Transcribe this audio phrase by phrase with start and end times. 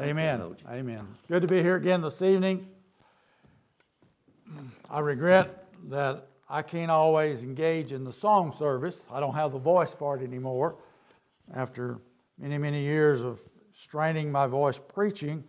[0.00, 0.38] Amen.
[0.38, 0.56] you.
[0.70, 1.08] Amen.
[1.26, 2.68] Good to be here again this evening.
[4.88, 9.02] I regret that I can't always engage in the song service.
[9.10, 10.76] I don't have the voice for it anymore.
[11.52, 11.98] After
[12.38, 13.40] many, many years of
[13.72, 15.42] straining my voice preaching,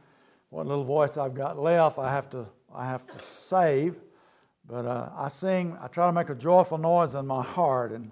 [0.50, 4.00] what little voice I've got left, I have to, I have to save.
[4.68, 8.12] But uh, I sing, I try to make a joyful noise in my heart, and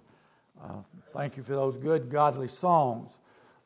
[0.64, 0.82] uh,
[1.14, 3.18] thank you for those good, godly songs.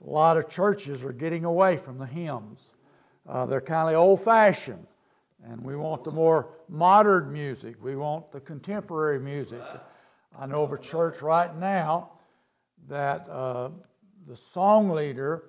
[0.06, 2.74] A lot of churches are getting away from the hymns.
[3.28, 4.88] Uh, they're kind of old fashioned,
[5.44, 7.76] and we want the more modern music.
[7.82, 9.62] We want the contemporary music.
[10.38, 12.12] I know of a church right now
[12.88, 13.70] that uh,
[14.28, 15.44] the song leader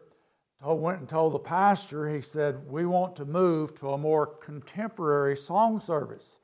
[0.63, 4.27] told, went and told the pastor, he said, We want to move to a more
[4.27, 6.37] contemporary song service.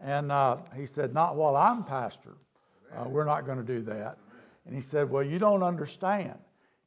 [0.00, 2.36] And uh, he said, Not while I'm pastor.
[2.94, 4.18] Uh, we're not going to do that.
[4.64, 6.38] And he said, Well, you don't understand.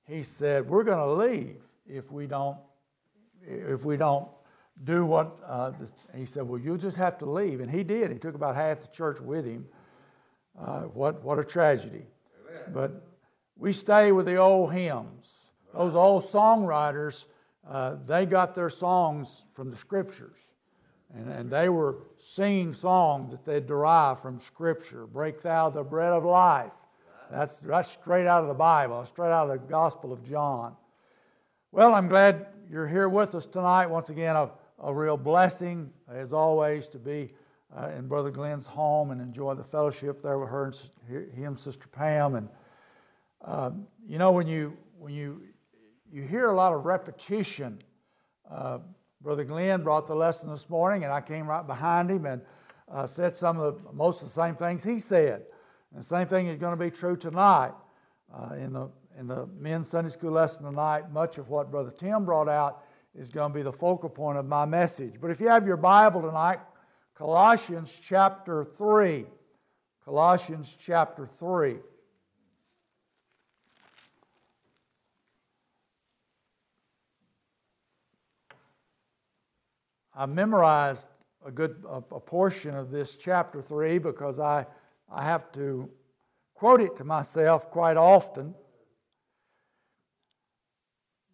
[0.09, 2.57] He said, We're going to leave if we don't,
[3.41, 4.27] if we don't
[4.83, 5.37] do what.
[5.45, 5.71] Uh,
[6.15, 7.59] he said, Well, you'll just have to leave.
[7.59, 8.11] And he did.
[8.11, 9.67] He took about half the church with him.
[10.59, 12.07] Uh, what, what a tragedy.
[12.73, 13.07] But
[13.55, 15.45] we stay with the old hymns.
[15.73, 17.25] Those old songwriters,
[17.67, 20.37] uh, they got their songs from the scriptures.
[21.13, 25.07] And, and they were singing songs that they derived from Scripture.
[25.07, 26.73] Break thou the bread of life.
[27.31, 30.75] That's, that's straight out of the Bible, straight out of the Gospel of John.
[31.71, 33.87] Well, I'm glad you're here with us tonight.
[33.87, 34.49] Once again, a,
[34.79, 37.33] a real blessing, as always, to be
[37.77, 41.87] uh, in Brother Glenn's home and enjoy the fellowship there with her and him, Sister
[41.87, 42.33] Pam.
[42.33, 42.49] And
[43.45, 45.43] um, you know, when you when you
[46.11, 47.79] you hear a lot of repetition.
[48.49, 48.79] Uh,
[49.21, 52.41] Brother Glenn brought the lesson this morning, and I came right behind him and
[52.91, 55.43] uh, said some of the most of the same things he said.
[55.91, 57.73] And the same thing is going to be true tonight
[58.33, 61.11] uh, in the in the men's Sunday school lesson tonight.
[61.11, 64.45] Much of what Brother Tim brought out is going to be the focal point of
[64.45, 65.15] my message.
[65.19, 66.59] But if you have your Bible tonight,
[67.15, 69.25] Colossians chapter three,
[70.05, 71.77] Colossians chapter three.
[80.19, 81.07] I memorized
[81.45, 84.65] a good a, a portion of this chapter 3 because I,
[85.11, 85.89] I have to
[86.53, 88.53] quote it to myself quite often.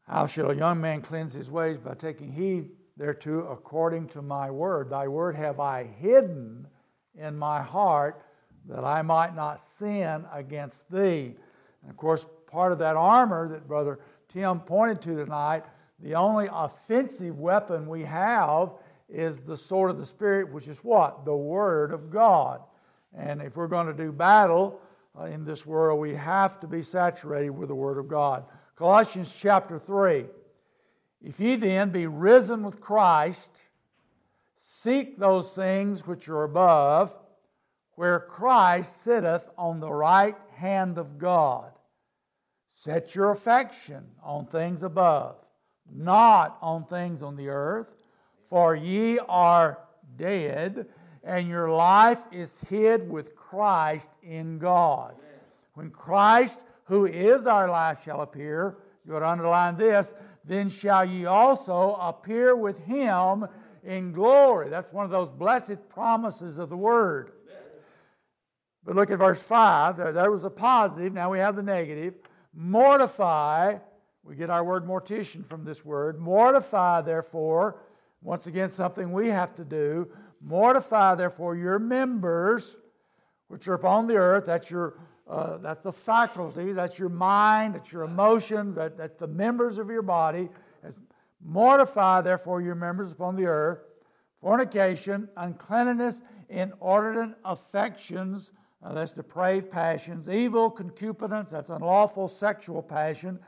[0.07, 1.77] How shall a young man cleanse his ways?
[1.77, 4.89] By taking heed thereto according to my word.
[4.89, 6.67] Thy word have I hidden
[7.15, 8.21] in my heart
[8.67, 11.35] that I might not sin against thee.
[11.81, 13.99] And of course, part of that armor that Brother
[14.29, 15.65] Tim pointed to tonight
[15.99, 18.73] the only offensive weapon we have
[19.07, 21.25] is the sword of the Spirit, which is what?
[21.25, 22.61] The Word of God.
[23.17, 24.79] And if we're going to do battle
[25.17, 28.45] uh, in this world, we have to be saturated with the Word of God.
[28.75, 30.25] Colossians chapter 3.
[31.21, 33.61] If ye then be risen with Christ,
[34.57, 37.17] seek those things which are above,
[37.93, 41.71] where Christ sitteth on the right hand of God.
[42.69, 45.37] Set your affection on things above
[45.91, 47.93] not on things on the earth,
[48.49, 49.79] for ye are
[50.15, 50.87] dead,
[51.25, 55.15] and your life is hid with Christ in God.
[55.73, 60.13] When Christ, who is our life, shall appear, you to underline this,
[60.45, 63.45] then shall ye also appear with him
[63.83, 64.69] in glory.
[64.69, 67.33] That's one of those blessed promises of the Word.
[68.85, 69.97] But look at verse 5.
[69.97, 72.13] There, there was a positive, now we have the negative.
[72.53, 73.79] Mortify
[74.25, 76.19] we get our word mortician from this word.
[76.19, 77.79] Mortify, therefore,
[78.23, 80.09] once again, something we have to do.
[80.45, 82.77] Mortify, therefore, your members
[83.47, 84.45] which are upon the earth.
[84.45, 89.27] That's your uh, that's the faculty, that's your mind, that's your emotions, that, that's the
[89.27, 90.49] members of your body.
[90.83, 90.99] As,
[91.43, 93.79] mortify, therefore, your members upon the earth.
[94.39, 98.51] Fornication, uncleanness, inordinate affections,
[98.83, 103.39] uh, that's depraved passions, evil concupiscence, that's unlawful sexual passion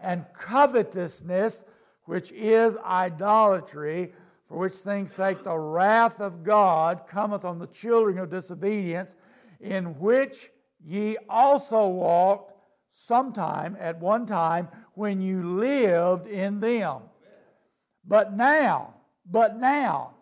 [0.00, 1.64] and covetousness,
[2.04, 4.12] which is idolatry,
[4.52, 9.14] for which things sake the wrath of God cometh on the children of disobedience,
[9.62, 10.50] in which
[10.84, 12.52] ye also walked
[12.90, 17.00] sometime at one time when you lived in them.
[18.06, 18.92] But now,
[19.24, 20.16] but now,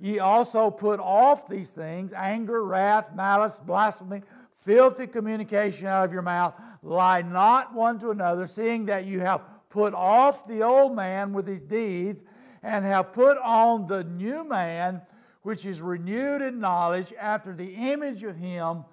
[0.00, 4.22] ye also put off these things anger, wrath, malice, blasphemy,
[4.64, 6.60] filthy communication out of your mouth.
[6.82, 11.46] Lie not one to another, seeing that you have put off the old man with
[11.46, 12.24] his deeds,
[12.66, 15.00] and have put on the new man,
[15.42, 18.84] which is renewed in knowledge after the image of him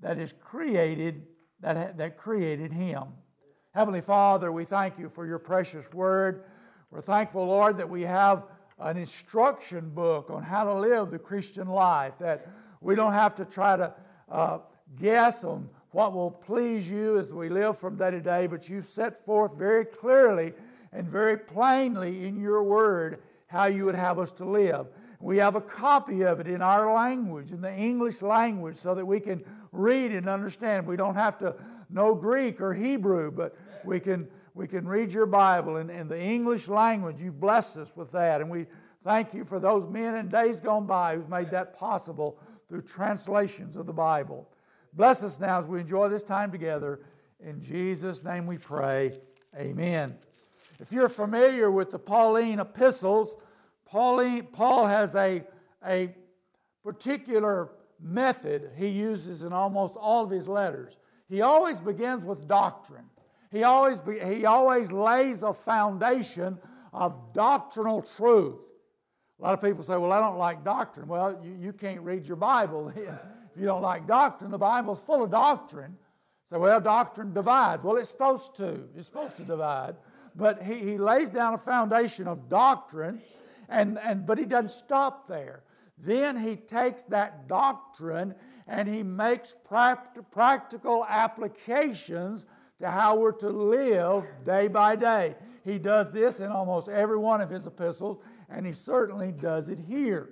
[0.00, 1.26] that is created,
[1.60, 3.04] that, that created him.
[3.74, 6.44] Heavenly Father, we thank you for your precious word.
[6.90, 8.44] We're thankful, Lord, that we have
[8.78, 12.48] an instruction book on how to live the Christian life, that
[12.80, 13.92] we don't have to try to
[14.30, 14.60] uh,
[14.98, 18.86] guess on what will please you as we live from day to day, but you've
[18.86, 20.54] set forth very clearly
[20.92, 24.88] and very plainly in your word how you would have us to live.
[25.20, 29.04] We have a copy of it in our language, in the English language, so that
[29.04, 30.86] we can read and understand.
[30.86, 31.56] We don't have to
[31.90, 36.20] know Greek or Hebrew, but we can, we can read your Bible in, in the
[36.20, 37.20] English language.
[37.20, 38.40] You bless us with that.
[38.40, 38.66] And we
[39.02, 42.38] thank you for those men in days gone by who's made that possible
[42.68, 44.48] through translations of the Bible.
[44.92, 47.00] Bless us now as we enjoy this time together.
[47.40, 49.18] In Jesus' name we pray.
[49.56, 50.16] Amen.
[50.80, 53.36] If you're familiar with the Pauline epistles,
[53.84, 55.42] Pauline, Paul has a,
[55.84, 56.14] a
[56.84, 57.70] particular
[58.00, 60.96] method he uses in almost all of his letters.
[61.28, 63.04] He always begins with doctrine.
[63.50, 66.58] He always, be, he always lays a foundation
[66.92, 68.56] of doctrinal truth.
[69.38, 71.06] A lot of people say, Well, I don't like doctrine.
[71.08, 74.50] Well, you, you can't read your Bible if you don't like doctrine.
[74.50, 75.96] The Bible's full of doctrine.
[76.48, 77.84] So, well, doctrine divides.
[77.84, 78.84] Well, it's supposed to.
[78.96, 79.96] It's supposed to divide.
[80.38, 83.20] But he, he lays down a foundation of doctrine,
[83.68, 85.64] and, and, but he doesn't stop there.
[85.98, 88.36] Then he takes that doctrine
[88.68, 92.44] and he makes practical applications
[92.80, 95.34] to how we're to live day by day.
[95.64, 98.18] He does this in almost every one of his epistles,
[98.48, 100.28] and he certainly does it here.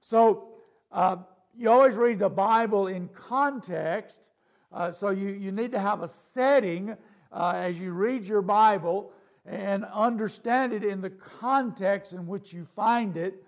[0.00, 0.50] So
[0.92, 1.16] uh,
[1.56, 4.28] you always read the Bible in context,
[4.70, 6.96] uh, so you, you need to have a setting
[7.32, 9.12] uh, as you read your Bible
[9.44, 13.42] and understand it in the context in which you find it.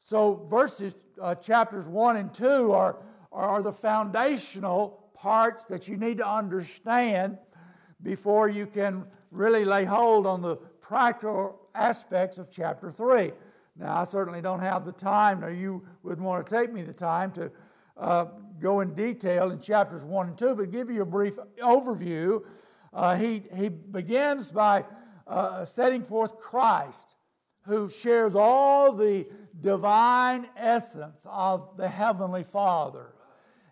[0.00, 2.98] So, verses, uh, chapters 1 and 2 are,
[3.30, 7.38] are the foundational parts that you need to understand
[8.02, 13.32] before you can really lay hold on the practical aspects of chapter 3.
[13.76, 16.92] Now, I certainly don't have the time, nor you wouldn't want to take me the
[16.92, 17.50] time to
[17.96, 18.26] uh,
[18.60, 22.42] go in detail in chapters 1 and 2, but give you a brief overview.
[22.92, 24.84] Uh, he, he begins by
[25.26, 27.16] uh, setting forth Christ,
[27.66, 29.26] who shares all the
[29.60, 33.12] divine essence of the Heavenly Father.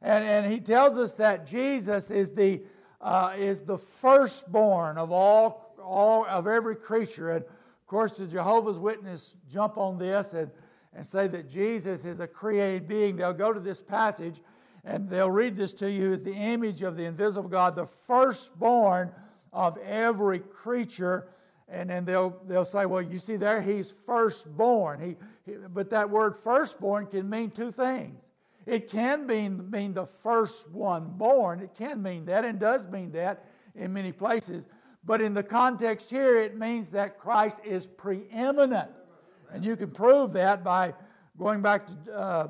[0.03, 2.63] And, and he tells us that Jesus is the,
[3.01, 7.33] uh, is the firstborn of all, all of every creature.
[7.33, 10.51] And of course, the Jehovah's Witness jump on this and,
[10.95, 13.17] and say that Jesus is a created being.
[13.17, 14.41] They'll go to this passage
[14.85, 19.13] and they'll read this to you as the image of the invisible God, the firstborn
[19.53, 21.29] of every creature
[21.71, 25.01] and then they'll, they'll say, well, you see there, he's firstborn.
[25.01, 28.21] He, he, but that word firstborn can mean two things.
[28.67, 31.61] It can mean, mean the first one born.
[31.61, 34.67] It can mean that and does mean that in many places.
[35.05, 38.91] But in the context here, it means that Christ is preeminent.
[39.53, 40.95] And you can prove that by
[41.39, 42.49] going back to uh,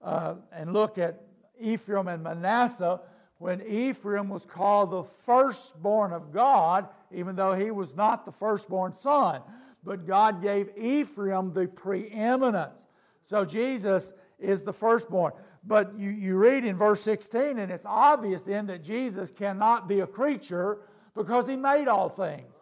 [0.00, 1.22] uh, and look at
[1.58, 3.00] Ephraim and Manasseh
[3.38, 8.92] when Ephraim was called the firstborn of God, even though he was not the firstborn
[8.92, 9.42] son.
[9.84, 12.86] But God gave Ephraim the preeminence.
[13.22, 15.32] So Jesus is the firstborn.
[15.64, 20.00] But you, you read in verse 16, and it's obvious then that Jesus cannot be
[20.00, 20.78] a creature
[21.14, 22.52] because he made all things.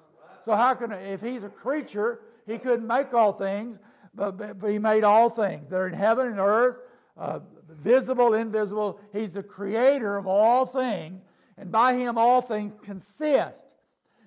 [0.43, 3.78] So, how can, if he's a creature, he couldn't make all things,
[4.14, 5.68] but, but he made all things.
[5.68, 6.78] They're in heaven and earth,
[7.16, 9.00] uh, visible, invisible.
[9.12, 11.23] He's the creator of all things,
[11.56, 13.75] and by him all things consist.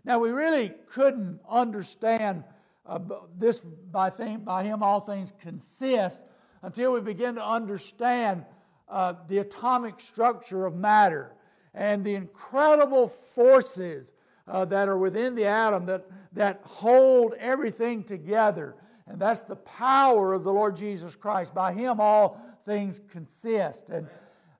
[0.03, 2.43] Now, we really couldn't understand
[2.86, 3.00] uh,
[3.38, 6.24] this by, thing, by him all things consist
[6.62, 8.46] until we begin to understand
[8.89, 11.34] uh, the atomic structure of matter
[11.74, 14.13] and the incredible forces
[14.48, 18.75] uh, that are within the atom that, that hold everything together.
[19.10, 21.54] And that's the power of the Lord Jesus Christ.
[21.54, 24.08] By Him, all things consist and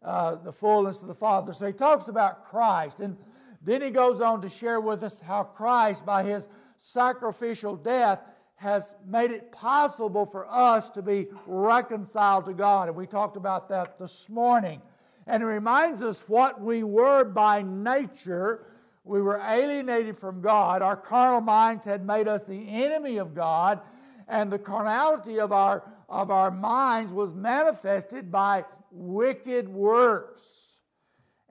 [0.01, 1.53] uh, the fullness of the Father.
[1.53, 3.00] So he talks about Christ.
[3.00, 3.18] And
[3.62, 8.24] then he goes on to share with us how Christ, by his sacrificial death,
[8.56, 12.88] has made it possible for us to be reconciled to God.
[12.88, 14.82] And we talked about that this morning.
[15.27, 18.65] And it reminds us what we were by nature.
[19.03, 20.82] We were alienated from God.
[20.82, 23.82] Our carnal minds had made us the enemy of God.
[24.29, 30.81] And the carnality of our of our minds was manifested by wicked works.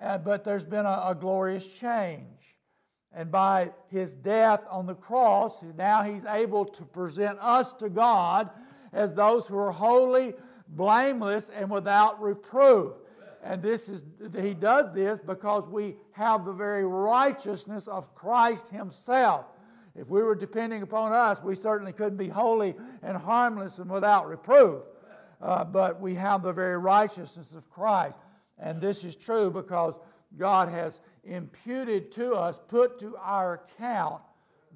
[0.00, 2.26] Uh, but there's been a, a glorious change.
[3.12, 8.50] And by his death on the cross, now he's able to present us to God
[8.92, 10.35] as those who are holy,
[10.68, 12.92] blameless, and without reproof.
[13.42, 14.04] And this is
[14.37, 19.47] he does this because we have the very righteousness of Christ himself.
[19.99, 24.28] If we were depending upon us, we certainly couldn't be holy and harmless and without
[24.28, 24.85] reproof.
[25.40, 28.14] Uh, but we have the very righteousness of Christ.
[28.59, 29.99] And this is true because
[30.37, 34.23] God has imputed to us, put to our account,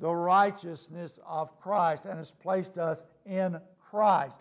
[0.01, 3.61] the righteousness of Christ and has placed us in
[3.91, 4.37] Christ.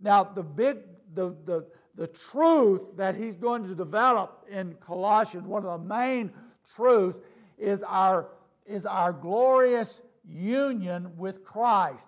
[0.00, 0.78] Now, the big,
[1.14, 6.30] the, the, the truth that he's going to develop in Colossians, one of the main
[6.76, 7.20] truths,
[7.58, 8.28] is our,
[8.66, 12.04] is our glorious union with Christ.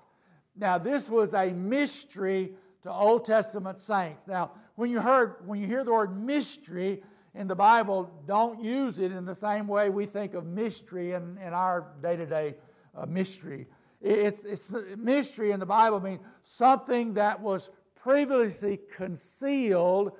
[0.56, 4.26] Now, this was a mystery to Old Testament saints.
[4.26, 7.02] Now, when you heard when you hear the word mystery
[7.34, 11.38] in the Bible, don't use it in the same way we think of mystery in,
[11.38, 12.54] in our day-to-day
[12.94, 13.66] uh, mystery.
[14.00, 20.12] It's, it's mystery in the Bible means something that was previously concealed,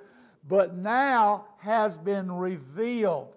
[0.47, 3.34] but now has been revealed.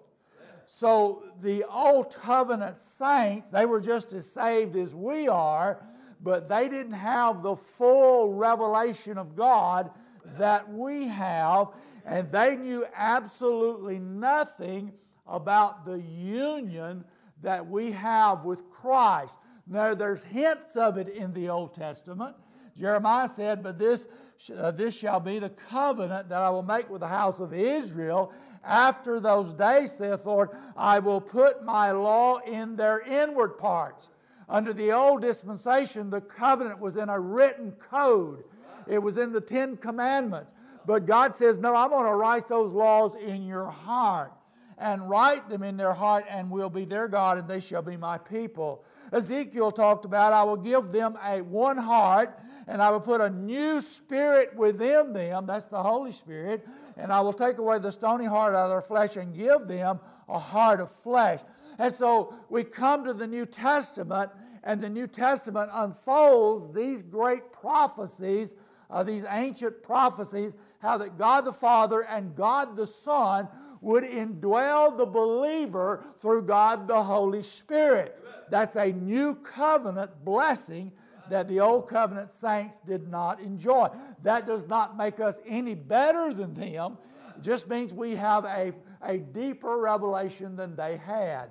[0.71, 5.83] So the old covenant saints, they were just as saved as we are,
[6.21, 9.89] but they didn't have the full revelation of God
[10.37, 11.69] that we have,
[12.05, 14.93] and they knew absolutely nothing
[15.25, 17.03] about the union
[17.41, 19.33] that we have with Christ.
[19.65, 22.35] Now, there's hints of it in the Old Testament.
[22.77, 24.07] Jeremiah said, But this,
[24.55, 28.31] uh, this shall be the covenant that I will make with the house of Israel.
[28.63, 34.09] After those days, saith Lord, I will put my law in their inward parts.
[34.47, 38.43] Under the old dispensation, the covenant was in a written code,
[38.87, 40.53] it was in the Ten Commandments.
[40.85, 44.33] But God says, No, I'm going to write those laws in your heart
[44.79, 47.97] and write them in their heart, and will be their God, and they shall be
[47.97, 48.83] my people.
[49.11, 53.29] Ezekiel talked about, I will give them a one heart, and I will put a
[53.29, 55.45] new spirit within them.
[55.45, 56.65] That's the Holy Spirit.
[56.99, 59.99] And I will take away the stony heart out of their flesh and give them
[60.27, 61.39] a heart of flesh.
[61.77, 64.31] And so we come to the New Testament,
[64.65, 68.53] and the New Testament unfolds these great prophecies,
[68.89, 73.47] uh, these ancient prophecies, how that God the Father and God the Son
[73.81, 78.21] would indwell the believer through God the Holy Spirit.
[78.49, 80.91] That's a new covenant blessing
[81.29, 83.89] that the old covenant saints did not enjoy.
[84.23, 86.97] That does not make us any better than them.
[87.37, 91.47] It just means we have a, a deeper revelation than they had.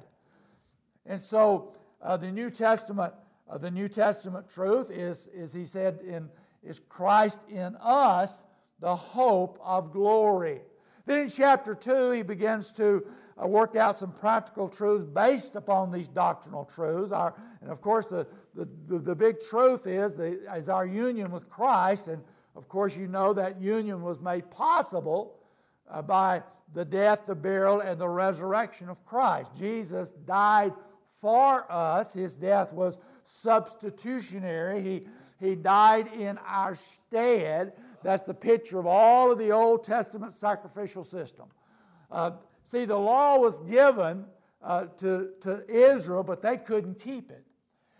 [1.06, 3.14] And so uh, the New Testament,
[3.50, 6.28] uh, the New Testament truth is, is he said, in,
[6.62, 8.42] is Christ in us,
[8.80, 10.60] the hope of glory.
[11.06, 13.04] Then in chapter 2, he begins to
[13.42, 17.12] uh, work out some practical truths based upon these doctrinal truths.
[17.12, 18.26] Our, and of course, the,
[18.58, 22.08] the, the, the big truth is, the, is our union with Christ.
[22.08, 22.22] And
[22.56, 25.36] of course, you know that union was made possible
[25.88, 26.42] uh, by
[26.74, 29.52] the death, the burial, and the resurrection of Christ.
[29.56, 30.72] Jesus died
[31.20, 32.12] for us.
[32.12, 34.82] His death was substitutionary.
[34.82, 35.06] He,
[35.38, 37.74] he died in our stead.
[38.02, 41.46] That's the picture of all of the Old Testament sacrificial system.
[42.10, 42.32] Uh,
[42.64, 44.24] see, the law was given
[44.62, 47.44] uh, to, to Israel, but they couldn't keep it.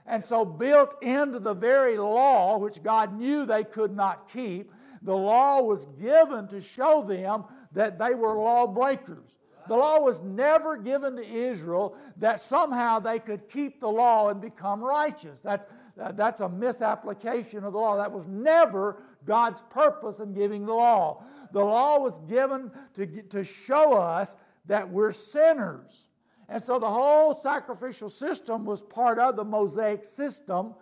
[0.09, 4.73] And so, built into the very law, which God knew they could not keep,
[5.03, 9.37] the law was given to show them that they were lawbreakers.
[9.69, 14.41] The law was never given to Israel that somehow they could keep the law and
[14.41, 15.41] become righteous.
[15.41, 17.99] That's, that's a misapplication of the law.
[17.99, 21.23] That was never God's purpose in giving the law.
[21.53, 24.37] The law was given to, to show us
[24.67, 26.08] that we're sinners.
[26.49, 30.75] And so the whole sacrificial system was part of the Mosaic system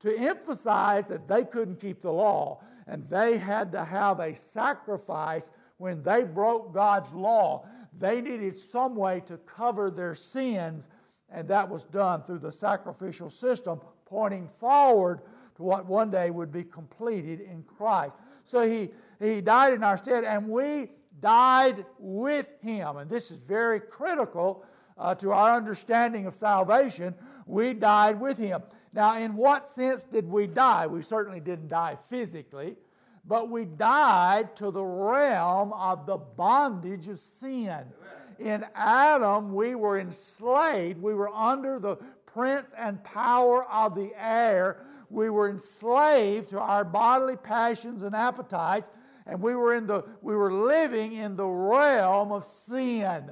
[0.00, 2.60] to emphasize that they couldn't keep the law
[2.90, 5.48] and they had to have a sacrifice
[5.78, 7.64] when they broke God's law.
[7.96, 10.88] They needed some way to cover their sins,
[11.30, 15.20] and that was done through the sacrificial system, pointing forward
[15.54, 18.12] to what one day would be completed in Christ.
[18.42, 22.96] So he, he died in our stead, and we died with him.
[22.96, 24.64] And this is very critical
[25.00, 27.14] uh, to our understanding of salvation.
[27.46, 28.62] We died with him.
[28.92, 30.86] Now, in what sense did we die?
[30.86, 32.76] We certainly didn't die physically
[33.24, 37.84] but we died to the realm of the bondage of sin.
[38.38, 41.00] In Adam, we were enslaved.
[41.00, 44.84] We were under the prince and power of the air.
[45.10, 48.90] We were enslaved to our bodily passions and appetites,
[49.26, 53.30] and we were, in the, we were living in the realm of sin.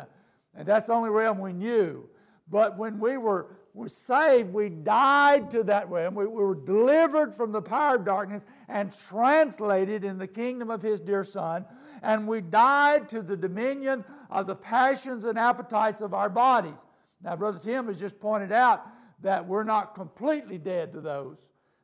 [0.59, 2.07] And that's the only realm we knew.
[2.51, 3.47] But when we were
[3.79, 6.15] were saved, we died to that realm.
[6.15, 10.83] We, we were delivered from the power of darkness and translated in the kingdom of
[10.83, 11.65] His dear Son.
[12.03, 16.75] And we died to the dominion of the passions and appetites of our bodies.
[17.23, 18.85] Now, Brother Tim has just pointed out
[19.23, 21.39] that we're not completely dead to those.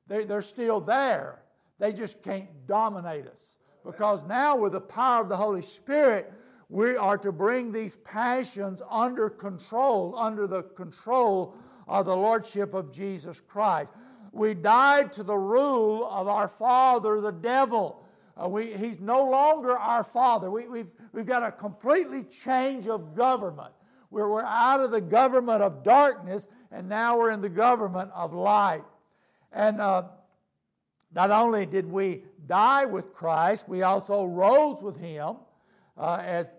[0.07, 1.43] They, they're still there.
[1.79, 3.57] They just can't dominate us.
[3.85, 6.33] Because now, with the power of the Holy Spirit,
[6.75, 11.55] we are to bring these passions under control, under the control
[11.87, 13.93] of the Lordship of Jesus Christ.
[14.33, 18.05] We died to the rule of our father, the devil.
[18.37, 20.51] Uh, we, he's no longer our father.
[20.51, 23.73] We, we've, we've got a completely change of government.
[24.11, 28.35] We're, we're out of the government of darkness, and now we're in the government of
[28.35, 28.83] light.
[29.53, 30.07] And uh,
[31.15, 35.37] not only did we die with Christ, we also rose with him
[35.97, 36.51] uh, as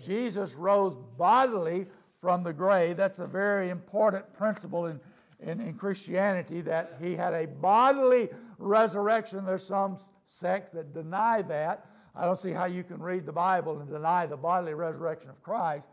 [0.00, 1.86] Jesus rose bodily
[2.20, 2.96] from the grave.
[2.96, 5.00] That's a very important principle in,
[5.40, 9.44] in, in Christianity that he had a bodily resurrection.
[9.44, 9.96] There's some
[10.26, 11.86] sects that deny that.
[12.14, 15.42] I don't see how you can read the Bible and deny the bodily resurrection of
[15.42, 15.86] Christ.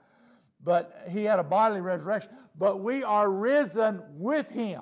[0.64, 2.32] But he had a bodily resurrection.
[2.58, 4.82] But we are risen with him.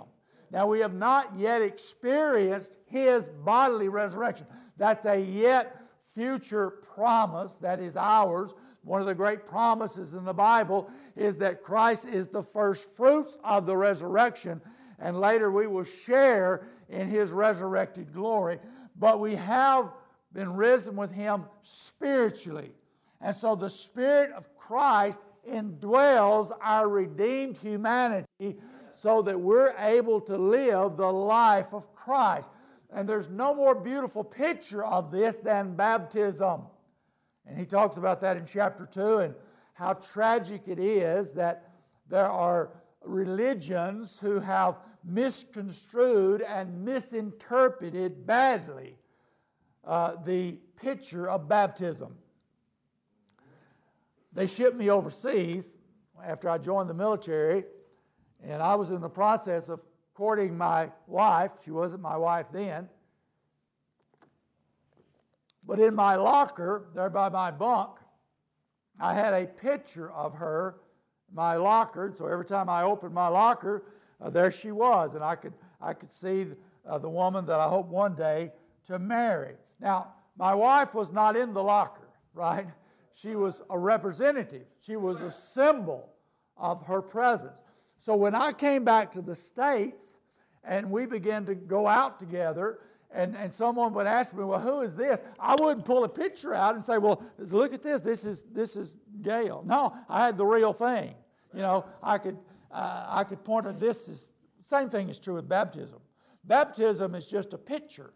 [0.52, 4.48] Now, we have not yet experienced his bodily resurrection.
[4.78, 5.82] That's a yet
[6.14, 8.52] future promise that is ours.
[8.86, 13.36] One of the great promises in the Bible is that Christ is the first fruits
[13.44, 14.62] of the resurrection,
[15.00, 18.60] and later we will share in his resurrected glory.
[18.98, 19.92] But we have
[20.32, 22.72] been risen with him spiritually.
[23.20, 28.58] And so the Spirit of Christ indwells our redeemed humanity
[28.92, 32.48] so that we're able to live the life of Christ.
[32.94, 36.62] And there's no more beautiful picture of this than baptism.
[37.48, 39.36] And he talks about that in chapter 2 and
[39.74, 41.72] how tragic it is that
[42.10, 42.72] there are
[43.04, 48.98] religions who have misconstrued and misinterpreted badly
[49.86, 52.16] uh, the picture of baptism.
[54.34, 55.78] They shipped me overseas
[56.24, 57.66] after I joined the military,
[58.44, 59.84] and I was in the process of
[60.14, 61.52] courting my wife.
[61.64, 62.90] She wasn't my wife then.
[65.67, 67.97] But in my locker, there by my bunk,
[68.99, 70.75] I had a picture of her,
[71.34, 72.13] my locker.
[72.15, 73.84] So every time I opened my locker,
[74.21, 76.47] uh, there she was, and I could I could see
[76.88, 78.51] uh, the woman that I hope one day
[78.86, 79.56] to marry.
[79.80, 82.67] Now, my wife was not in the locker, right?
[83.13, 84.65] She was a representative.
[84.82, 86.10] She was a symbol
[86.58, 87.58] of her presence.
[87.99, 90.17] So when I came back to the States
[90.63, 92.80] and we began to go out together,
[93.12, 95.22] and, and someone would ask me, Well, who is this?
[95.39, 98.02] I wouldn't pull a picture out and say, Well, look at this.
[98.02, 99.63] This is, this is Gail.
[99.65, 101.15] No, I had the real thing.
[101.54, 102.38] You know, I could,
[102.72, 104.08] uh, I could point to this.
[104.08, 104.32] Is,
[104.63, 106.00] same thing is true with baptism.
[106.44, 108.13] Baptism is just a picture.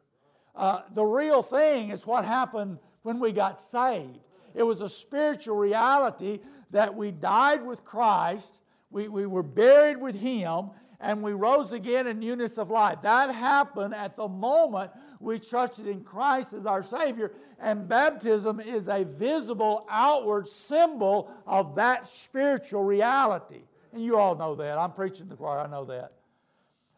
[0.56, 4.20] Uh, the real thing is what happened when we got saved.
[4.54, 6.40] It was a spiritual reality
[6.72, 8.60] that we died with Christ,
[8.92, 13.02] we, we were buried with Him, and we rose again in newness of life.
[13.04, 18.88] That happened at the moment we trusted in Christ as our Savior, and baptism is
[18.88, 23.62] a visible outward symbol of that spiritual reality.
[23.94, 24.78] And you all know that.
[24.78, 26.14] I'm preaching to the choir, I know that.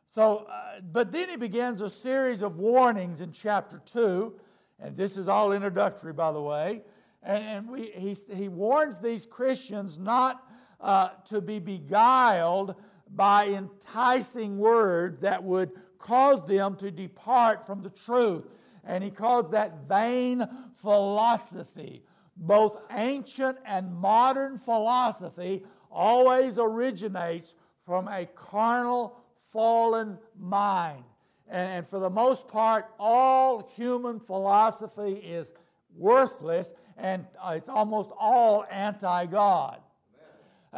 [0.07, 4.33] So, uh, but then he begins a series of warnings in chapter 2,
[4.79, 6.81] and this is all introductory, by the way.
[7.23, 10.45] And, and we, he, he warns these Christians not
[10.81, 12.75] uh, to be beguiled
[13.15, 18.45] by enticing words that would cause them to depart from the truth.
[18.83, 22.03] And he calls that vain philosophy.
[22.35, 27.53] Both ancient and modern philosophy always originates
[27.85, 29.17] from a carnal,
[29.51, 31.03] fallen mind.
[31.47, 35.51] And, for the most part, all human philosophy is
[35.97, 39.79] worthless and uh, it's almost all anti God.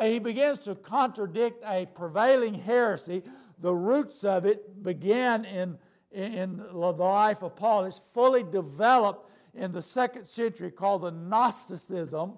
[0.02, 3.24] He begins to contradict a prevailing heresy.
[3.60, 5.78] The roots of it began in,
[6.12, 7.86] in the life of Paul.
[7.86, 12.34] It's fully developed in the second century called the Gnosticism,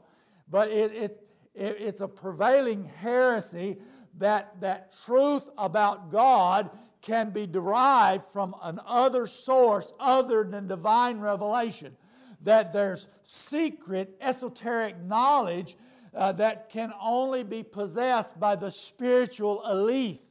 [0.50, 3.78] but it, it, it, it's a prevailing heresy
[4.18, 6.70] that, that truth about God
[7.02, 11.96] can be derived from an other source other than divine revelation.
[12.42, 15.78] That there's secret, esoteric knowledge
[16.16, 20.22] uh, that can only be possessed by the spiritual elite.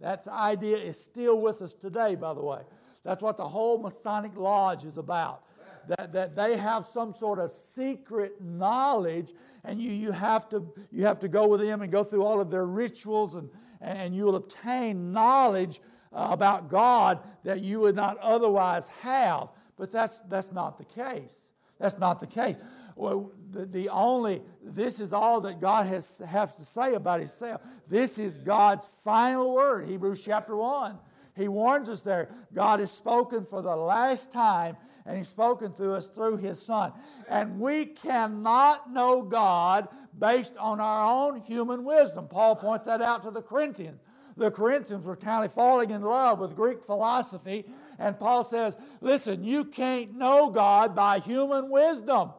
[0.00, 2.60] That idea is still with us today, by the way.
[3.04, 5.44] That's what the whole Masonic Lodge is about.
[5.88, 9.32] That, that they have some sort of secret knowledge,
[9.64, 12.40] and you, you, have to, you have to go with them and go through all
[12.40, 13.48] of their rituals, and,
[13.80, 15.80] and you will obtain knowledge
[16.12, 19.48] uh, about God that you would not otherwise have.
[19.76, 21.46] But that's, that's not the case.
[21.78, 22.58] That's not the case
[23.00, 27.62] well, the, the only, this is all that God has, has to say about himself.
[27.88, 30.98] This is God's final word, Hebrews chapter 1.
[31.34, 32.28] He warns us there.
[32.52, 36.92] God has spoken for the last time, and He's spoken through us through His Son.
[37.26, 42.28] And we cannot know God based on our own human wisdom.
[42.28, 44.02] Paul points that out to the Corinthians.
[44.36, 47.64] The Corinthians were kind of falling in love with Greek philosophy,
[47.98, 52.32] and Paul says, Listen, you can't know God by human wisdom.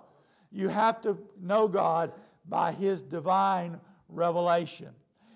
[0.51, 2.11] You have to know God
[2.47, 4.89] by His divine revelation.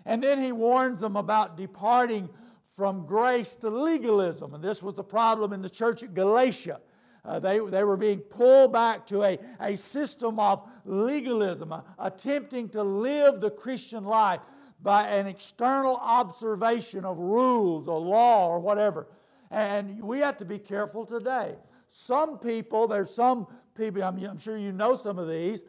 [0.06, 2.30] And then he warns them about departing
[2.76, 4.54] from grace to legalism.
[4.54, 6.80] And this was the problem in the church at Galatia.
[7.24, 12.70] Uh, they, they were being pulled back to a, a system of legalism, uh, attempting
[12.70, 14.42] to live the Christian life
[14.80, 19.08] by an external observation of rules or law or whatever.
[19.50, 21.56] And we have to be careful today.
[21.90, 25.64] Some people, there's some people, I'm, I'm sure you know some of these,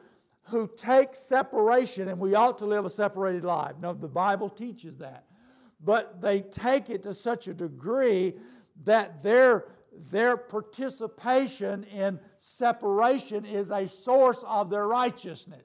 [0.49, 3.75] who take separation, and we ought to live a separated life.
[3.81, 5.27] No, the Bible teaches that
[5.83, 8.35] but they take it to such a degree
[8.85, 9.67] that their,
[10.11, 15.63] their participation in separation is a source of their righteousness.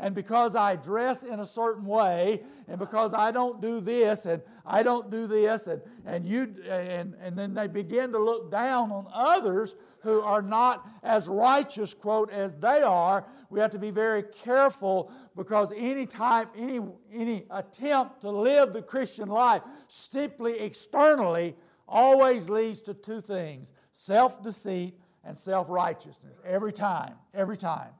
[0.00, 4.42] And because I dress in a certain way, and because I don't do this, and
[4.64, 8.92] I don't do this, and, and, you, and, and then they begin to look down
[8.92, 13.90] on others who are not as righteous, quote, as they are, we have to be
[13.90, 16.80] very careful because any time, any,
[17.12, 21.56] any attempt to live the Christian life simply externally
[21.86, 26.38] always leads to two things self deceit and self righteousness.
[26.44, 27.90] Every time, every time.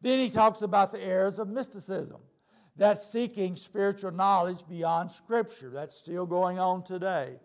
[0.00, 2.20] Then he talks about the errors of mysticism.
[2.76, 5.70] That's seeking spiritual knowledge beyond Scripture.
[5.70, 7.38] That's still going on today.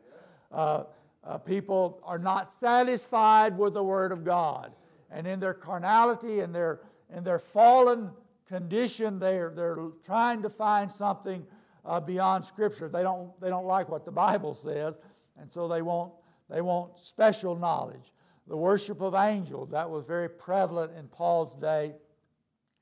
[0.51, 0.85] Uh,
[1.23, 4.73] uh, people are not satisfied with the Word of God.
[5.11, 6.81] And in their carnality and their,
[7.13, 8.11] in their fallen
[8.47, 11.45] condition, they're, they're trying to find something
[11.85, 12.89] uh, beyond Scripture.
[12.89, 14.99] They don't, they don't like what the Bible says,
[15.39, 16.13] and so they want,
[16.49, 18.13] they want special knowledge.
[18.47, 21.93] The worship of angels, that was very prevalent in Paul's day.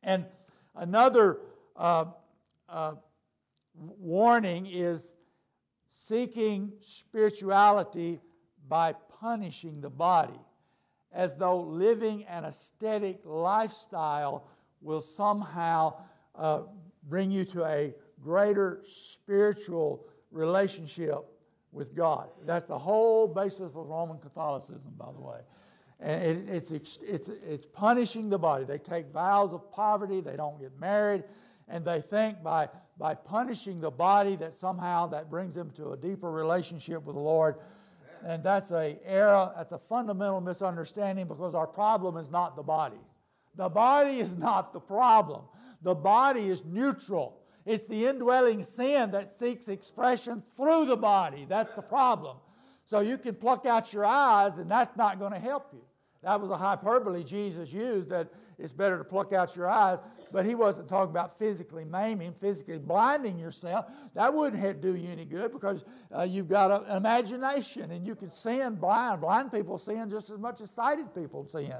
[0.03, 0.25] And
[0.75, 1.39] another
[1.75, 2.05] uh,
[2.69, 2.93] uh,
[3.75, 5.11] warning is
[5.89, 8.21] seeking spirituality
[8.67, 10.39] by punishing the body,
[11.11, 14.47] as though living an ascetic lifestyle
[14.81, 15.93] will somehow
[16.35, 16.63] uh,
[17.09, 21.25] bring you to a greater spiritual relationship
[21.71, 22.29] with God.
[22.45, 25.39] That's the whole basis of Roman Catholicism, by the way.
[25.99, 28.65] And it, it's, it's, it's punishing the body.
[28.65, 31.23] They take vows of poverty, they don't get married,
[31.67, 35.97] and they think by, by punishing the body that somehow that brings them to a
[35.97, 37.55] deeper relationship with the Lord.
[38.25, 42.99] And that's a error, that's a fundamental misunderstanding because our problem is not the body.
[43.55, 45.41] The body is not the problem.
[45.81, 47.39] The body is neutral.
[47.65, 51.45] It's the indwelling sin that seeks expression through the body.
[51.47, 52.37] That's the problem.
[52.85, 55.81] So you can pluck out your eyes, and that's not going to help you.
[56.27, 58.27] That was a hyperbole Jesus used that
[58.59, 62.79] it's better to pluck out your eyes, but he wasn't talking about physically maiming, physically
[62.79, 63.85] blinding yourself.
[64.13, 68.29] That wouldn't do you any good because uh, you've got an imagination and you can
[68.29, 69.21] sin blind.
[69.21, 71.71] Blind people sin just as much as sighted people sin.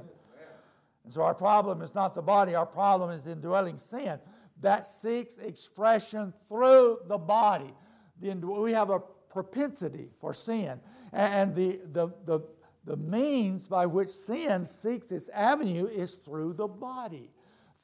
[1.04, 4.18] And so our problem is not the body, our problem is indwelling sin
[4.62, 7.74] that seeks expression through the body.
[8.18, 10.80] we have a propensity for sin.
[11.12, 12.40] And the, the, the,
[12.88, 17.30] the means by which sin seeks its avenue is through the body,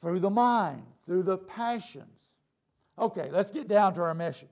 [0.01, 2.09] through the mind, through the passions.
[2.97, 4.49] Okay, let's get down to our message.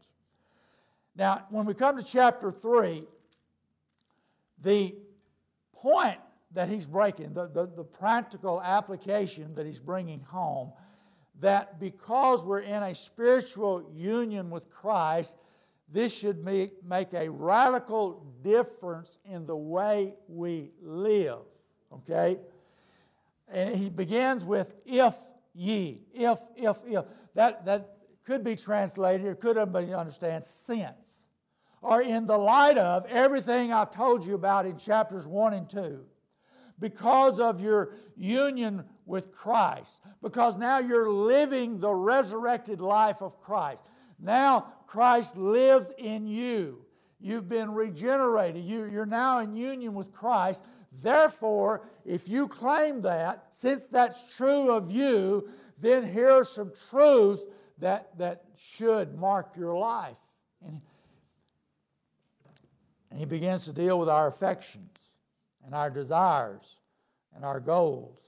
[1.16, 3.04] Now, when we come to chapter 3,
[4.62, 4.96] the
[5.74, 6.20] point
[6.52, 10.72] that he's breaking, the, the, the practical application that he's bringing home,
[11.40, 15.36] that because we're in a spiritual union with Christ,
[15.92, 21.40] this should make, make a radical difference in the way we live.
[21.92, 22.40] Okay?
[23.48, 25.16] And he begins with if
[25.54, 27.06] ye, if, if, if.
[27.36, 31.26] That, that could be translated, or could be understand since.
[31.82, 36.00] Or in the light of everything I've told you about in chapters 1 and 2
[36.80, 43.82] because of your union with Christ, because now you're living the resurrected life of Christ.
[44.24, 46.86] Now Christ lives in you.
[47.20, 48.64] You've been regenerated.
[48.64, 50.62] You, you're now in union with Christ.
[51.02, 57.44] Therefore, if you claim that, since that's true of you, then here are some truths
[57.80, 60.18] that, that should mark your life.
[60.66, 60.82] And,
[63.10, 65.10] and he begins to deal with our affections
[65.66, 66.78] and our desires
[67.36, 68.22] and our goals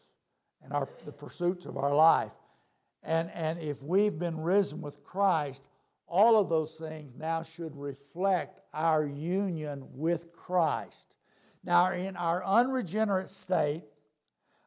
[0.64, 2.32] and our, the pursuits of our life.
[3.04, 5.64] And, and if we've been risen with Christ,
[6.08, 11.15] all of those things now should reflect our union with Christ.
[11.63, 13.84] Now, in our unregenerate state,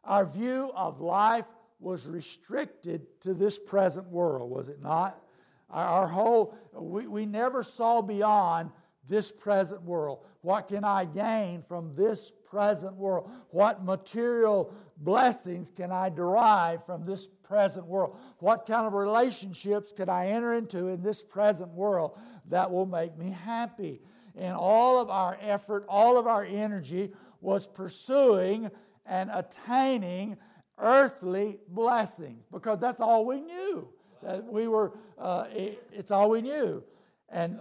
[0.03, 1.46] our view of life
[1.81, 5.22] was restricted to this present world, was it not?
[5.70, 8.70] Our whole, we, we never saw beyond
[9.09, 10.24] this present world.
[10.40, 13.31] What can I gain from this present world?
[13.51, 18.16] What material blessings can I derive from this present world?
[18.38, 23.16] What kind of relationships can I enter into in this present world that will make
[23.16, 24.00] me happy?
[24.37, 28.70] And all of our effort, all of our energy was pursuing
[29.06, 30.37] and attaining
[30.78, 33.88] earthly blessings because that's all we knew.
[34.22, 36.82] That we were, uh, it, it's all we knew.
[37.28, 37.61] And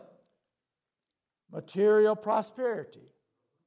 [1.52, 3.12] material prosperity,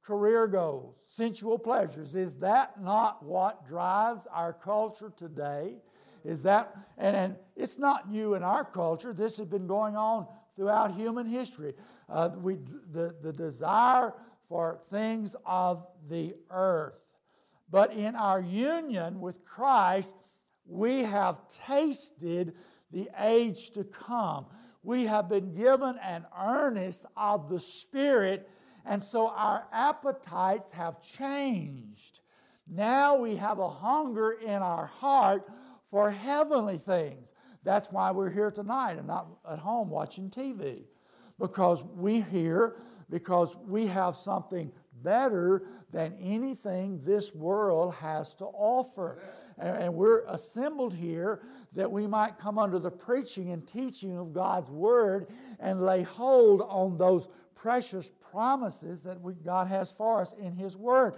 [0.03, 5.75] career goals, sensual pleasures, is that not what drives our culture today?
[6.23, 10.27] Is that, and, and it's not new in our culture, this has been going on
[10.55, 11.73] throughout human history.
[12.09, 12.57] Uh, we,
[12.91, 14.13] the, the desire
[14.47, 16.93] for things of the earth.
[17.69, 20.13] But in our union with Christ,
[20.65, 22.53] we have tasted
[22.91, 24.45] the age to come.
[24.83, 28.49] We have been given an earnest of the Spirit,
[28.85, 32.19] and so our appetites have changed.
[32.67, 35.49] Now we have a hunger in our heart
[35.89, 37.31] for heavenly things.
[37.63, 40.83] That's why we're here tonight and not at home watching TV.
[41.37, 42.75] Because we hear,
[43.09, 44.71] because we have something
[45.03, 49.21] better than anything this world has to offer.
[49.57, 51.41] And we're assembled here
[51.73, 55.27] that we might come under the preaching and teaching of God's Word
[55.59, 60.77] and lay hold on those precious promises that we, God has for us in His
[60.77, 61.15] Word.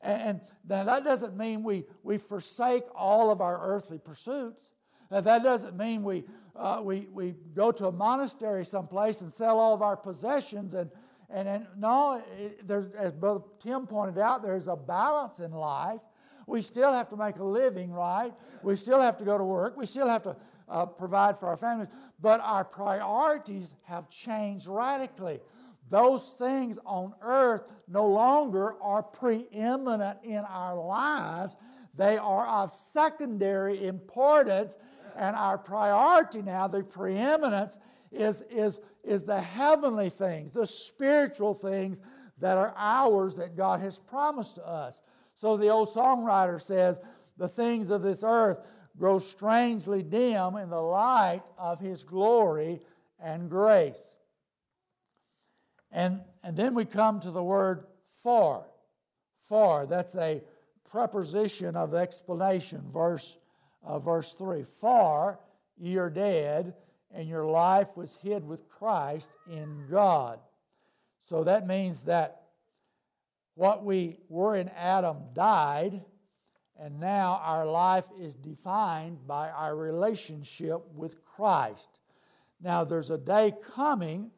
[0.00, 4.70] And now that doesn't mean we, we forsake all of our earthly pursuits.
[5.10, 6.24] That doesn't mean we,
[6.56, 10.90] uh, we, we go to a monastery someplace and sell all of our possessions and,
[11.30, 16.00] and, and no, it, there's, as Brother Tim pointed out, there's a balance in life.
[16.46, 18.32] We still have to make a living, right?
[18.62, 19.76] We still have to go to work.
[19.76, 20.36] We still have to
[20.68, 21.88] uh, provide for our families.
[22.20, 25.40] But our priorities have changed radically.
[25.94, 31.56] Those things on earth no longer are preeminent in our lives,
[31.94, 34.74] they are of secondary importance.
[35.16, 37.78] And our priority now, the preeminence,
[38.10, 42.02] is, is is the heavenly things, the spiritual things
[42.40, 45.00] that are ours that God has promised to us.
[45.36, 47.00] So the old songwriter says,
[47.36, 48.58] The things of this earth
[48.98, 52.80] grow strangely dim in the light of His glory
[53.20, 54.13] and grace.
[55.94, 57.86] And, and then we come to the word
[58.22, 58.66] for.
[59.48, 60.42] For, that's a
[60.90, 63.38] preposition of explanation, verse,
[63.84, 64.64] uh, verse 3.
[64.64, 65.38] For
[65.78, 66.74] ye are dead
[67.14, 70.40] and your life was hid with Christ in God.
[71.28, 72.42] So that means that
[73.54, 76.02] what we were in Adam died,
[76.76, 82.00] and now our life is defined by our relationship with Christ.
[82.60, 84.32] Now, there's a day coming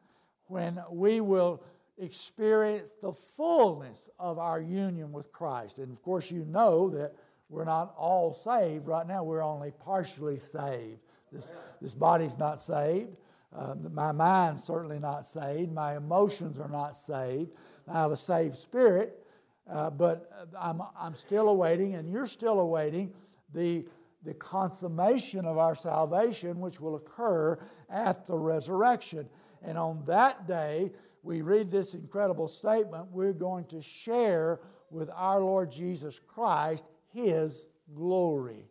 [0.47, 1.61] when we will
[1.97, 5.79] experience the fullness of our union with Christ.
[5.79, 7.13] And of course, you know that
[7.49, 8.87] we're not all saved.
[8.87, 10.99] Right now, we're only partially saved.
[11.31, 13.15] This, this body's not saved.
[13.55, 15.71] Uh, my mind's certainly not saved.
[15.71, 17.51] My emotions are not saved.
[17.87, 19.25] I have a saved spirit,
[19.71, 23.13] uh, but I'm, I'm still awaiting, and you're still awaiting,
[23.53, 23.85] the,
[24.23, 27.57] the consummation of our salvation, which will occur
[27.89, 29.29] at the resurrection.
[29.63, 30.91] And on that day,
[31.23, 37.65] we read this incredible statement we're going to share with our Lord Jesus Christ his
[37.95, 38.65] glory.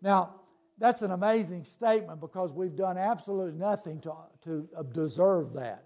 [0.00, 0.34] Now,
[0.78, 4.14] that's an amazing statement because we've done absolutely nothing to,
[4.44, 5.84] to deserve that.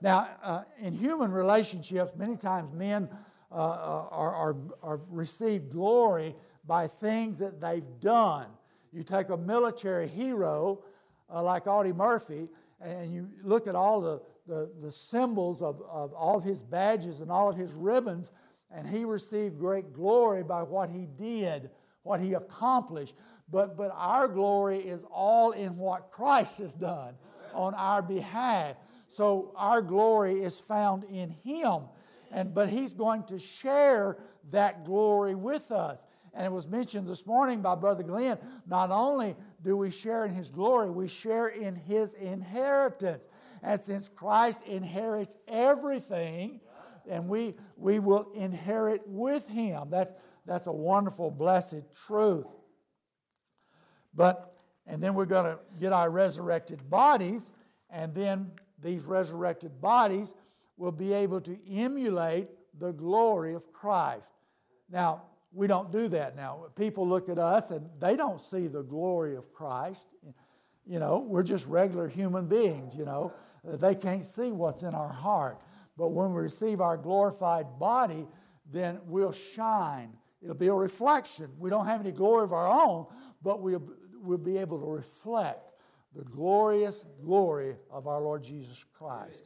[0.00, 3.08] Now, uh, in human relationships, many times men
[3.50, 8.46] uh, are, are, are receive glory by things that they've done.
[8.92, 10.84] You take a military hero
[11.32, 12.48] uh, like Audie Murphy,
[12.80, 17.20] and you look at all the, the, the symbols of, of all of his badges
[17.20, 18.32] and all of his ribbons,
[18.70, 21.70] and he received great glory by what he did,
[22.02, 23.14] what he accomplished
[23.50, 27.14] but, but our glory is all in what Christ has done
[27.54, 28.76] on our behalf.
[29.08, 31.84] So our glory is found in Him.
[32.30, 34.18] And, but He's going to share
[34.50, 36.06] that glory with us.
[36.34, 40.34] And it was mentioned this morning by Brother Glenn not only do we share in
[40.34, 43.28] His glory, we share in His inheritance.
[43.62, 46.60] And since Christ inherits everything,
[47.08, 49.88] and we, we will inherit with Him.
[49.90, 50.12] That's,
[50.46, 52.46] that's a wonderful, blessed truth.
[54.14, 54.54] But,
[54.86, 57.52] and then we're going to get our resurrected bodies,
[57.90, 60.34] and then these resurrected bodies
[60.76, 64.28] will be able to emulate the glory of Christ.
[64.90, 65.22] Now,
[65.58, 66.66] we don't do that now.
[66.76, 70.06] People look at us and they don't see the glory of Christ.
[70.86, 73.32] You know, we're just regular human beings, you know.
[73.64, 75.60] They can't see what's in our heart.
[75.96, 78.28] But when we receive our glorified body,
[78.70, 80.12] then we'll shine.
[80.40, 81.50] It'll be a reflection.
[81.58, 83.06] We don't have any glory of our own,
[83.42, 83.82] but we'll,
[84.22, 85.72] we'll be able to reflect
[86.14, 89.42] the glorious glory of our Lord Jesus Christ.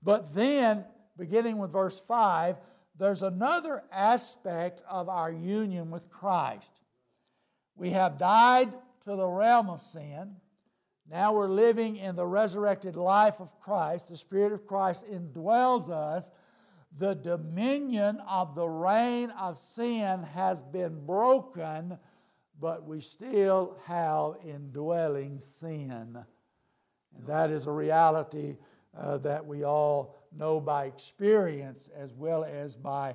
[0.00, 0.84] But then,
[1.18, 2.56] beginning with verse 5,
[3.00, 6.70] there's another aspect of our union with Christ.
[7.74, 8.70] We have died
[9.04, 10.36] to the realm of sin.
[11.10, 14.08] Now we're living in the resurrected life of Christ.
[14.08, 16.28] The Spirit of Christ indwells us.
[16.98, 21.98] The dominion of the reign of sin has been broken,
[22.60, 26.18] but we still have indwelling sin.
[27.16, 28.58] And that is a reality
[28.94, 33.14] uh, that we all know by experience as well as by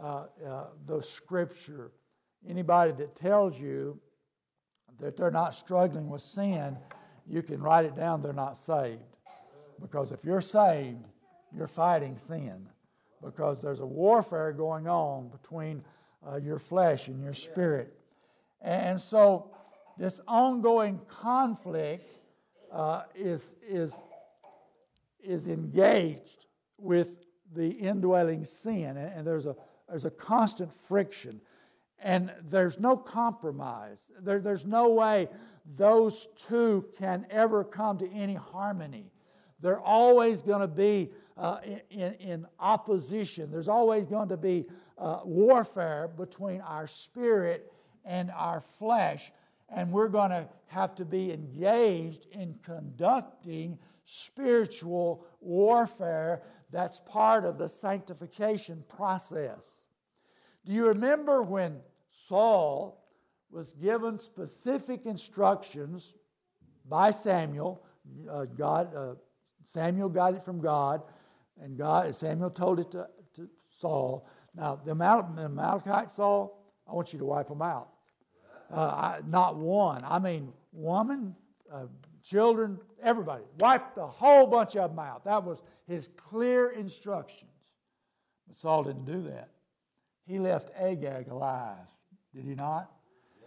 [0.00, 1.92] uh, uh, the scripture.
[2.48, 3.98] Anybody that tells you
[5.00, 6.76] that they're not struggling with sin,
[7.26, 9.00] you can write it down, they're not saved.
[9.80, 11.04] Because if you're saved,
[11.56, 12.68] you're fighting sin.
[13.22, 15.82] Because there's a warfare going on between
[16.26, 17.96] uh, your flesh and your spirit.
[18.60, 19.50] And so,
[19.96, 22.12] this ongoing conflict
[22.72, 24.00] uh, is, is,
[25.24, 26.46] is engaged
[26.78, 29.54] with the indwelling sin, and there's a,
[29.88, 31.40] there's a constant friction.
[32.02, 34.10] And there's no compromise.
[34.20, 35.28] There, there's no way
[35.76, 39.10] those two can ever come to any harmony.
[39.60, 41.58] They're always going to be uh,
[41.90, 43.50] in, in, opposition.
[43.50, 44.66] There's always going to be
[44.98, 47.72] uh, warfare between our spirit
[48.04, 49.32] and our flesh.
[49.70, 57.58] And we're going to have to be engaged in conducting spiritual warfare that's part of
[57.58, 59.80] the sanctification process.
[60.64, 63.04] Do you remember when Saul
[63.50, 66.14] was given specific instructions
[66.88, 67.84] by Samuel?
[68.28, 69.14] Uh, God, uh,
[69.62, 71.02] Samuel got it from God,
[71.60, 74.26] and God, Samuel told it to, to Saul.
[74.54, 77.90] Now, the, Amal- Amalekite Saul, I want you to wipe them out.
[78.70, 80.02] Uh, I, not one.
[80.04, 81.34] I mean, woman,
[81.72, 81.86] uh,
[82.22, 83.44] children, everybody.
[83.58, 85.24] Wiped the whole bunch of them out.
[85.24, 87.50] That was his clear instructions.
[88.48, 89.50] But Saul didn't do that.
[90.26, 91.86] He left Agag alive,
[92.34, 92.90] did he not?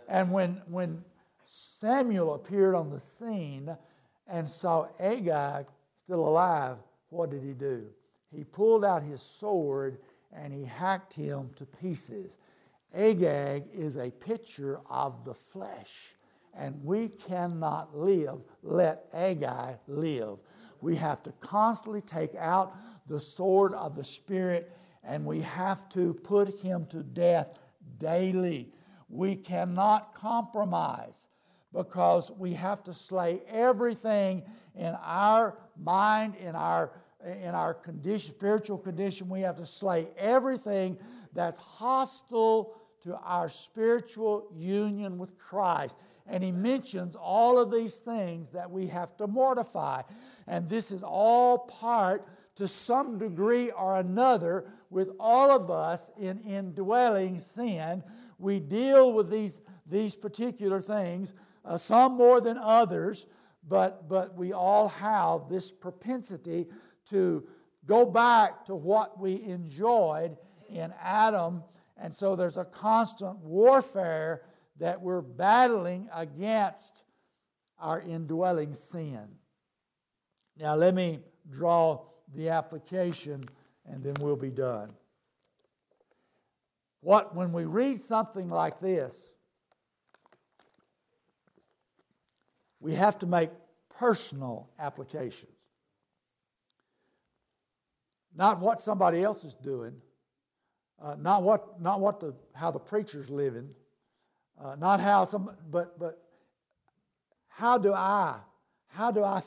[0.07, 1.03] And when, when
[1.45, 3.75] Samuel appeared on the scene
[4.27, 5.65] and saw Agag
[5.95, 6.77] still alive,
[7.09, 7.87] what did he do?
[8.31, 9.97] He pulled out his sword
[10.31, 12.37] and he hacked him to pieces.
[12.93, 16.16] Agag is a picture of the flesh
[16.57, 20.37] and we cannot live, let Agag live.
[20.81, 22.75] We have to constantly take out
[23.07, 24.71] the sword of the Spirit
[25.03, 27.57] and we have to put him to death
[27.97, 28.73] daily.
[29.09, 31.27] We cannot compromise
[31.73, 34.43] because we have to slay everything
[34.75, 36.91] in our mind, in our,
[37.23, 39.29] in our condition, spiritual condition.
[39.29, 40.97] We have to slay everything
[41.33, 45.95] that's hostile to our spiritual union with Christ.
[46.27, 50.01] And he mentions all of these things that we have to mortify.
[50.47, 56.39] And this is all part, to some degree or another, with all of us in
[56.39, 58.03] indwelling sin.
[58.39, 63.27] We deal with these, these particular things, uh, some more than others,
[63.67, 66.67] but, but we all have this propensity
[67.09, 67.47] to
[67.85, 70.37] go back to what we enjoyed
[70.69, 71.63] in Adam.
[71.97, 74.43] And so there's a constant warfare
[74.79, 77.01] that we're battling against
[77.79, 79.27] our indwelling sin.
[80.59, 82.01] Now, let me draw
[82.33, 83.43] the application
[83.85, 84.91] and then we'll be done.
[87.01, 89.31] What, when we read something like this,
[92.79, 93.49] we have to make
[93.89, 95.51] personal applications.
[98.35, 99.95] Not what somebody else is doing,
[101.01, 103.69] uh, not, what, not what the, how the preacher's living,
[104.61, 106.21] uh, not how some, but but
[107.47, 108.35] how do I,
[108.89, 109.41] how do I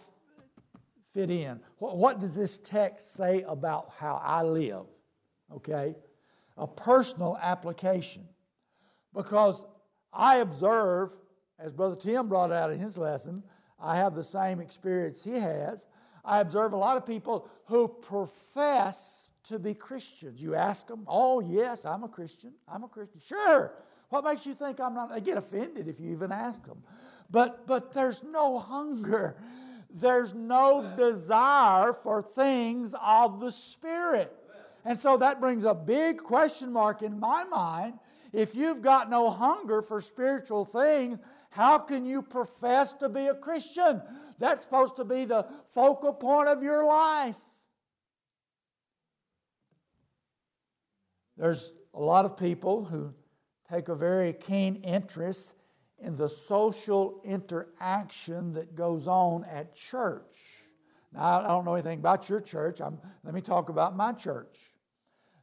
[1.15, 1.61] fit in?
[1.79, 4.87] What, what does this text say about how I live?
[5.53, 5.95] Okay,
[6.57, 8.25] a personal application,
[9.15, 9.65] because
[10.13, 11.17] I observe,
[11.59, 13.43] as Brother Tim brought out in his lesson,
[13.79, 15.87] I have the same experience he has.
[16.25, 20.43] I observe a lot of people who profess to be Christians.
[20.43, 22.53] You ask them, oh, yes, I'm a Christian.
[22.69, 23.21] I'm a Christian.
[23.25, 23.73] Sure.
[24.11, 25.15] What makes you think I'm not?
[25.15, 26.83] They get offended if you even ask them.
[27.31, 29.37] but, but there's no hunger.
[29.93, 34.37] There's no desire for things of the Spirit.
[34.85, 37.95] And so that brings a big question mark in my mind.
[38.33, 41.19] If you've got no hunger for spiritual things,
[41.51, 44.01] how can you profess to be a Christian?
[44.39, 47.37] That's supposed to be the focal point of your life.
[51.37, 53.13] There's a lot of people who
[53.71, 55.53] take a very keen interest
[56.03, 60.39] in the social interaction that goes on at church.
[61.13, 62.81] Now, I don't know anything about your church.
[62.81, 64.59] I'm, let me talk about my church.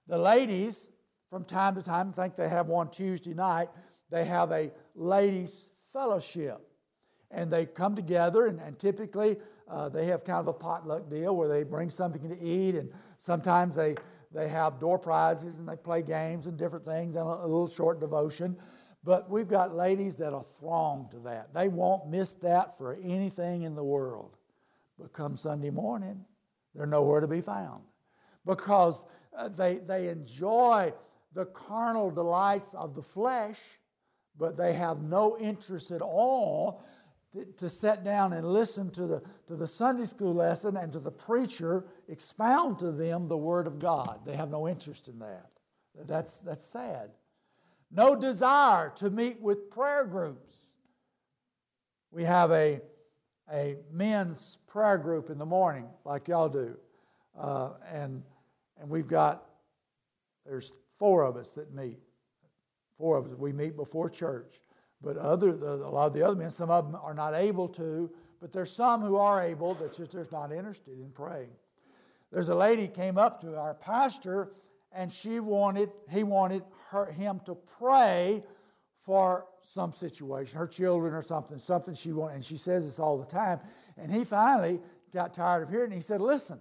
[0.08, 0.90] The ladies,
[1.30, 3.70] from time to time, I think they have one Tuesday night,
[4.10, 6.62] they have a ladies' fellowship.
[7.30, 9.38] And they come together, and, and typically
[9.70, 12.90] uh, they have kind of a potluck deal where they bring something to eat, and
[13.18, 13.96] sometimes they,
[14.34, 18.00] they have door prizes and they play games and different things and a, little short
[18.00, 18.56] devotion.
[19.04, 21.54] But we've got ladies that are thronged to that.
[21.54, 24.36] They won't miss that for anything in the world.
[25.00, 26.26] But come Sunday morning,
[26.76, 27.84] they're nowhere to be found
[28.46, 29.06] because
[29.38, 30.94] uh, they, they enjoy
[31.34, 33.60] the carnal delights of the flesh,
[34.38, 36.84] but they have no interest at all
[37.58, 41.12] to, sit down and listen to the, to the Sunday school lesson and to the
[41.12, 44.20] preacher expound to them the Word of God.
[44.26, 45.50] They have no interest in that.
[46.06, 47.12] That's, that's sad.
[47.92, 50.52] No desire to meet with prayer groups.
[52.12, 52.82] We have a,
[53.52, 56.78] a men's prayer group in the morning, like y'all do.
[57.38, 58.24] Uh, and,
[58.80, 59.46] and we've got,
[60.46, 62.00] there's four of us that meet.
[62.98, 63.38] Four of us.
[63.38, 64.62] We meet before church.
[65.02, 68.12] But other, a lot of the other men, some of them are not able to,
[68.42, 71.52] but there's some who are able that just they're not interested in praying.
[72.32, 74.52] There's a lady came up to our pastor
[74.92, 78.44] and she wanted, he wanted her, him to pray
[79.02, 83.18] for some situation, her children or something, something she wanted, and she says this all
[83.18, 83.60] the time.
[83.98, 84.82] And he finally
[85.14, 85.96] got tired of hearing it.
[85.96, 86.60] He said, Listen,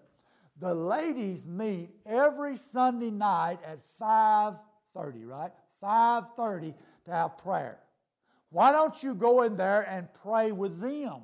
[0.58, 5.52] the ladies meet every Sunday night at 5:30, right?
[5.82, 6.74] 5:30
[7.06, 7.78] to have prayer.
[8.50, 11.22] Why don't you go in there and pray with them?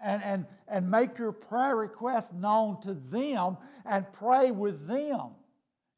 [0.00, 3.56] And, and, and make your prayer request known to them
[3.86, 5.30] and pray with them.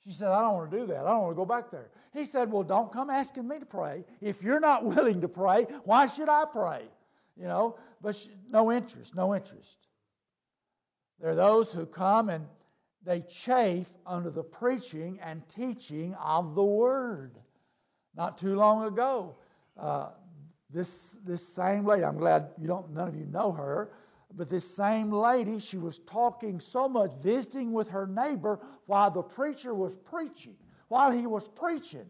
[0.07, 0.99] She said, I don't want to do that.
[0.99, 1.91] I don't want to go back there.
[2.13, 4.05] He said, Well, don't come asking me to pray.
[4.21, 6.83] If you're not willing to pray, why should I pray?
[7.37, 9.89] You know, but she, no interest, no interest.
[11.21, 12.47] There are those who come and
[13.05, 17.39] they chafe under the preaching and teaching of the Word.
[18.15, 19.37] Not too long ago,
[19.79, 20.11] uh,
[20.71, 23.91] this, this same lady, I'm glad you don't, none of you know her,
[24.35, 29.23] but this same lady, she was talking so much, visiting with her neighbor while the
[29.23, 30.57] preacher was preaching.
[30.89, 32.07] While he was preaching,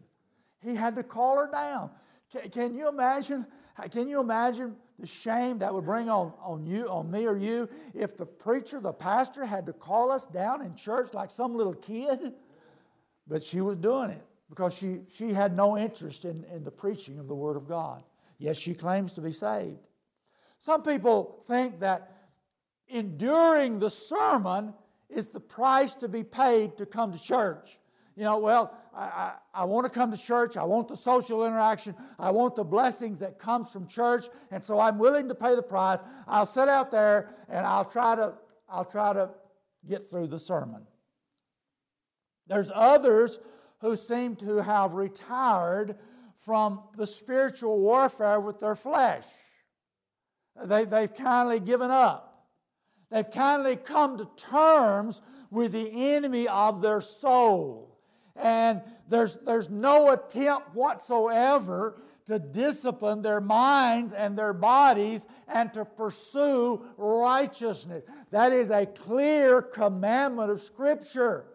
[0.61, 1.91] he had to call her down.
[2.31, 3.45] Can, can you imagine?
[3.91, 7.69] Can you imagine the shame that would bring on, on you, on me or you,
[7.93, 11.75] if the preacher, the pastor, had to call us down in church like some little
[11.75, 12.33] kid?
[13.27, 17.19] But she was doing it because she, she had no interest in, in the preaching
[17.19, 18.03] of the Word of God.
[18.37, 19.87] Yes, she claims to be saved.
[20.59, 22.11] Some people think that
[22.87, 24.73] enduring the sermon
[25.09, 27.79] is the price to be paid to come to church.
[28.15, 30.57] You know, well, I, I, I, want to come to church.
[30.57, 31.93] I want the social interaction.
[32.17, 34.25] I want the blessings that comes from church.
[34.49, 35.99] And so I'm willing to pay the price.
[36.27, 38.33] I'll sit out there and I'll try to,
[38.67, 39.29] I'll try to
[39.87, 40.87] get through the sermon.
[42.47, 43.37] There's others
[43.81, 45.95] who seem to have retired
[46.47, 49.25] from the spiritual warfare with their flesh.
[50.63, 52.47] They, they've kindly given up.
[53.11, 55.21] They've kindly come to terms
[55.51, 57.99] with the enemy of their soul.
[58.37, 65.83] And there's, there's no attempt whatsoever to discipline their minds and their bodies and to
[65.83, 68.05] pursue righteousness.
[68.29, 71.47] That is a clear commandment of Scripture.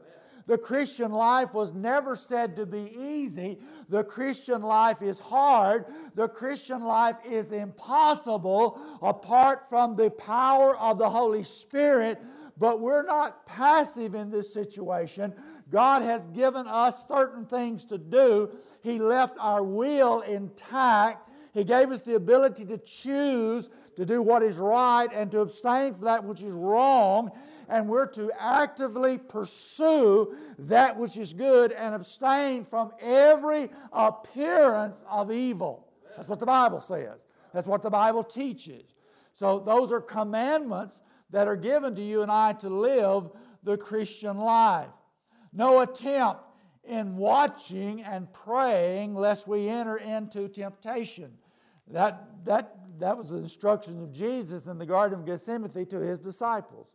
[0.52, 3.58] The Christian life was never said to be easy.
[3.88, 5.86] The Christian life is hard.
[6.14, 12.20] The Christian life is impossible apart from the power of the Holy Spirit.
[12.58, 15.32] But we're not passive in this situation.
[15.70, 18.50] God has given us certain things to do.
[18.82, 21.30] He left our will intact.
[21.54, 25.94] He gave us the ability to choose to do what is right and to abstain
[25.94, 27.30] from that which is wrong
[27.72, 35.32] and we're to actively pursue that which is good and abstain from every appearance of
[35.32, 35.88] evil.
[36.14, 37.24] That's what the Bible says.
[37.54, 38.84] That's what the Bible teaches.
[39.32, 41.00] So, those are commandments
[41.30, 43.30] that are given to you and I to live
[43.62, 44.90] the Christian life.
[45.54, 46.42] No attempt
[46.84, 51.32] in watching and praying lest we enter into temptation.
[51.88, 56.18] That, that, that was the instructions of Jesus in the Garden of Gethsemane to his
[56.18, 56.88] disciples.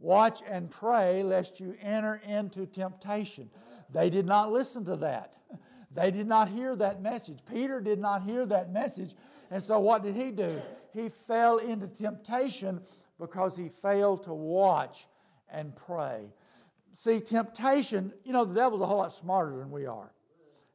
[0.00, 3.50] Watch and pray lest you enter into temptation.
[3.92, 5.34] They did not listen to that.
[5.92, 7.40] They did not hear that message.
[7.50, 9.16] Peter did not hear that message.
[9.50, 10.62] And so what did he do?
[10.94, 12.80] He fell into temptation
[13.18, 15.08] because he failed to watch
[15.52, 16.32] and pray.
[16.94, 20.12] See, temptation, you know, the devil's a whole lot smarter than we are.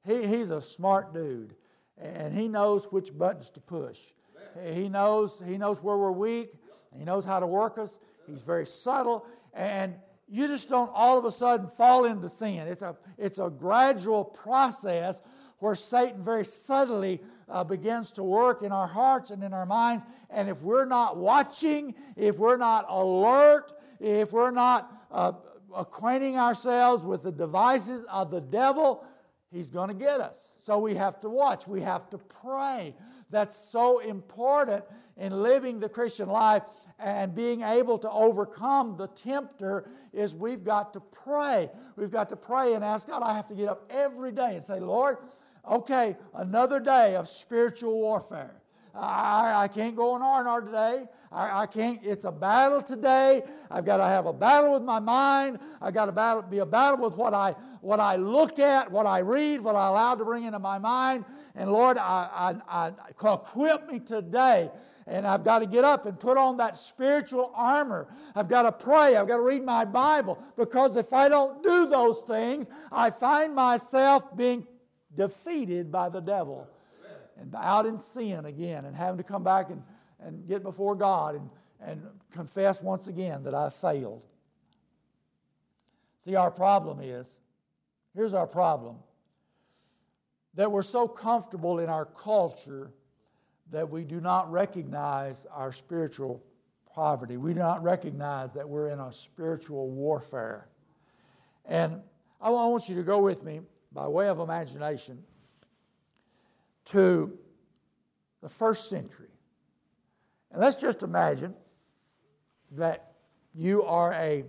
[0.06, 1.56] He, he's a smart dude,
[1.98, 4.00] and he knows which buttons to push.
[4.64, 6.54] He knows, he knows where we're weak,
[6.98, 8.00] he knows how to work us.
[8.28, 9.96] He's very subtle, and
[10.28, 12.68] you just don't all of a sudden fall into sin.
[12.68, 15.20] It's a, it's a gradual process
[15.60, 20.04] where Satan very subtly uh, begins to work in our hearts and in our minds.
[20.30, 25.34] And if we're not watching, if we're not alert, if we're not uh,
[25.76, 29.06] acquainting ourselves with the devices of the devil,
[29.52, 30.54] he's going to get us.
[30.60, 32.96] So we have to watch, we have to pray.
[33.30, 34.84] That's so important
[35.18, 36.64] in living the Christian life
[37.00, 41.70] and being able to overcome the tempter is we've got to pray.
[41.96, 43.22] We've got to pray and ask God.
[43.22, 45.18] I have to get up every day and say, Lord,
[45.70, 48.56] okay, another day of spiritual warfare.
[48.98, 51.04] I, I can't go on R&R today.
[51.32, 53.44] I, I, can't, it's a battle today.
[53.70, 55.60] I've got to have a battle with my mind.
[55.82, 59.06] I've got to battle, be a battle with what I, what I look at, what
[59.06, 61.26] I read, what I allow to bring into my mind.
[61.56, 64.72] And Lord, I, I, I equip me today
[65.08, 68.08] and I've got to get up and put on that spiritual armor.
[68.34, 69.16] I've got to pray.
[69.16, 73.54] I've got to read my Bible because if I don't do those things, I find
[73.54, 74.66] myself being
[75.16, 76.68] defeated by the devil
[77.40, 79.84] and out in sin again and having to come back and,
[80.20, 81.50] and get before God and,
[81.82, 82.02] and
[82.32, 84.24] confess once again that I failed.
[86.24, 87.40] See, our problem is
[88.16, 88.98] here's our problem
[90.56, 92.92] that we're so comfortable in our culture
[93.72, 96.44] that we do not recognize our spiritual
[96.94, 97.38] poverty.
[97.38, 100.68] We do not recognize that we're in a spiritual warfare.
[101.66, 102.02] And
[102.42, 103.62] I want you to go with me
[103.92, 105.24] by way of imagination
[106.86, 107.38] to
[108.42, 109.30] the first century.
[110.52, 111.54] And let's just imagine
[112.72, 113.14] that
[113.54, 114.46] you are a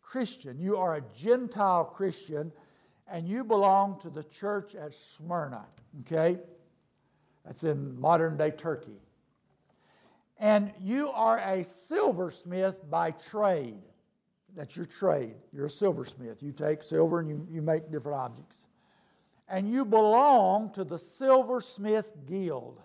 [0.00, 2.52] Christian, you are a Gentile Christian,
[3.08, 5.66] and you belong to the church at Smyrna,
[6.00, 6.38] okay?
[7.46, 9.00] That's in modern day Turkey.
[10.38, 13.78] And you are a silversmith by trade.
[14.54, 15.34] That's your trade.
[15.52, 16.42] You're a silversmith.
[16.42, 18.66] You take silver and you, you make different objects.
[19.48, 22.80] And you belong to the Silversmith Guild.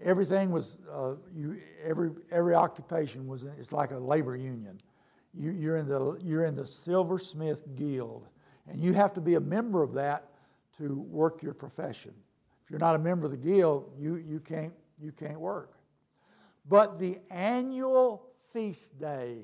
[0.00, 4.80] Everything was, uh, you, every, every occupation was, it's like a labor union.
[5.34, 8.28] You, you're, in the, you're in the Silversmith Guild.
[8.68, 10.28] And you have to be a member of that
[10.78, 12.14] to work your profession.
[12.66, 15.78] If you're not a member of the guild, you, you, can't, you can't work.
[16.68, 19.42] But the annual feast day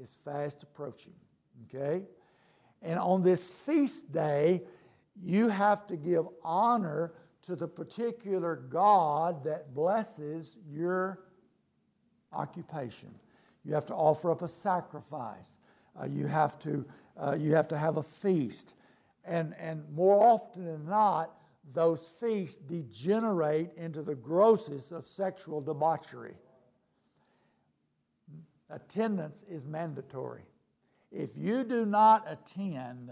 [0.00, 1.14] is fast approaching,
[1.66, 2.04] okay?
[2.80, 4.62] And on this feast day,
[5.20, 11.18] you have to give honor to the particular God that blesses your
[12.32, 13.12] occupation.
[13.64, 15.56] You have to offer up a sacrifice.
[16.00, 16.86] Uh, you, have to,
[17.16, 18.76] uh, you have to have a feast.
[19.24, 21.32] And, and more often than not,
[21.74, 26.34] those feasts degenerate into the grossest of sexual debauchery.
[28.70, 30.42] Attendance is mandatory.
[31.10, 33.10] If you do not attend,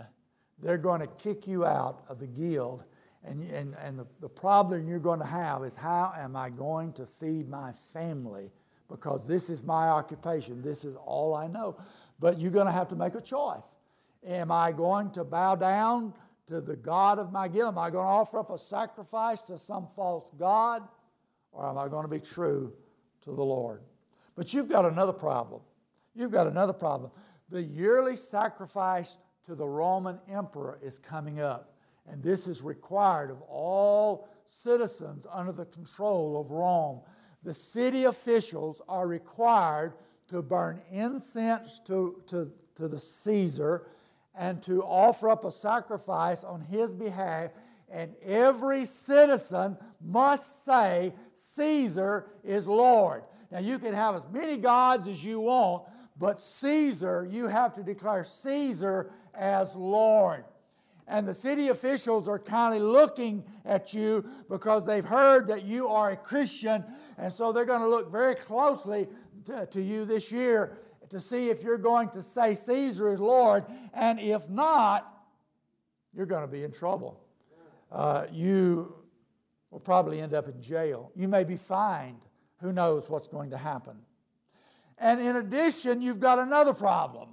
[0.62, 2.84] they're going to kick you out of the guild.
[3.22, 6.94] And, and, and the, the problem you're going to have is how am I going
[6.94, 8.50] to feed my family?
[8.88, 11.76] Because this is my occupation, this is all I know.
[12.18, 13.62] But you're going to have to make a choice.
[14.26, 16.14] Am I going to bow down
[16.51, 17.72] to the God of my guilt?
[17.72, 20.82] Am I going to offer up a sacrifice to some false God?
[21.53, 22.72] Or am I going to be true
[23.22, 23.82] to the Lord?
[24.36, 25.61] But you've got another problem.
[26.14, 27.12] You've got another problem.
[27.51, 31.72] The yearly sacrifice to the Roman emperor is coming up.
[32.09, 37.01] And this is required of all citizens under the control of Rome.
[37.44, 39.94] The city officials are required
[40.28, 43.86] to burn incense to, to, to the Caesar
[44.35, 47.51] and to offer up a sacrifice on his behalf.
[47.91, 53.24] And every citizen must say, Caesar is Lord.
[53.51, 55.85] Now, you can have as many gods as you want,
[56.16, 60.45] but Caesar, you have to declare Caesar as Lord.
[61.09, 65.89] And the city officials are kind of looking at you because they've heard that you
[65.89, 66.85] are a Christian,
[67.18, 69.09] and so they're going to look very closely
[69.47, 70.78] to, to you this year
[71.11, 75.06] to see if you're going to say Caesar is Lord, and if not,
[76.14, 77.20] you're going to be in trouble.
[77.90, 78.94] Uh, you,
[79.70, 81.12] will probably end up in jail.
[81.14, 82.20] You may be fined.
[82.61, 83.96] Who knows what's going to happen?
[84.98, 87.28] And in addition, you've got another problem.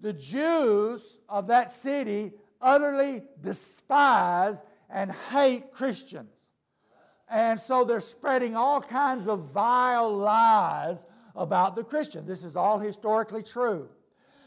[0.00, 6.30] The Jews of that city utterly despise and hate Christians.
[7.28, 11.04] And so they're spreading all kinds of vile lies
[11.40, 12.26] about the Christian.
[12.26, 13.88] This is all historically true.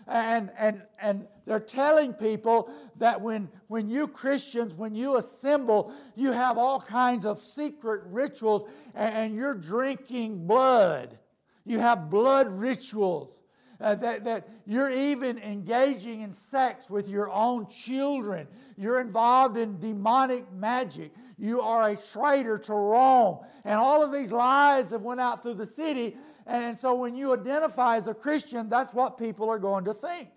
[0.08, 6.32] And, and, and they're telling people that when, when you Christians, when you assemble, you
[6.32, 11.18] have all kinds of secret rituals and, and you're drinking blood.
[11.66, 13.39] You have blood rituals.
[13.82, 18.48] Uh, that, that you're even engaging in sex with your own children.
[18.78, 21.12] You're involved in demonic magic.
[21.38, 23.39] You are a traitor to Rome.
[23.66, 26.16] And all of these lies have went out through the city
[26.46, 30.30] and so when you identify as a Christian, that's what people are going to think.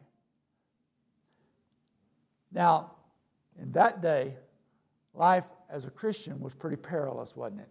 [2.52, 2.92] Now,
[3.60, 4.34] in that day,
[5.14, 7.68] life as a Christian was pretty perilous, wasn't it?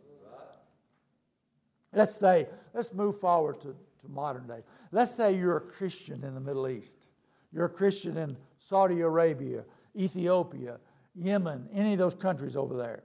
[1.94, 4.64] Let's say, let's move forward to, to modern day.
[4.92, 7.08] Let's say you're a Christian in the Middle East.
[7.54, 9.64] You're a Christian in Saudi Arabia,
[9.96, 10.80] Ethiopia,
[11.16, 13.04] Yemen, any of those countries over there.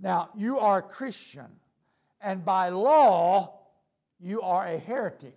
[0.00, 1.46] Now, you are a Christian,
[2.20, 3.60] and by law,
[4.24, 5.36] you are a heretic.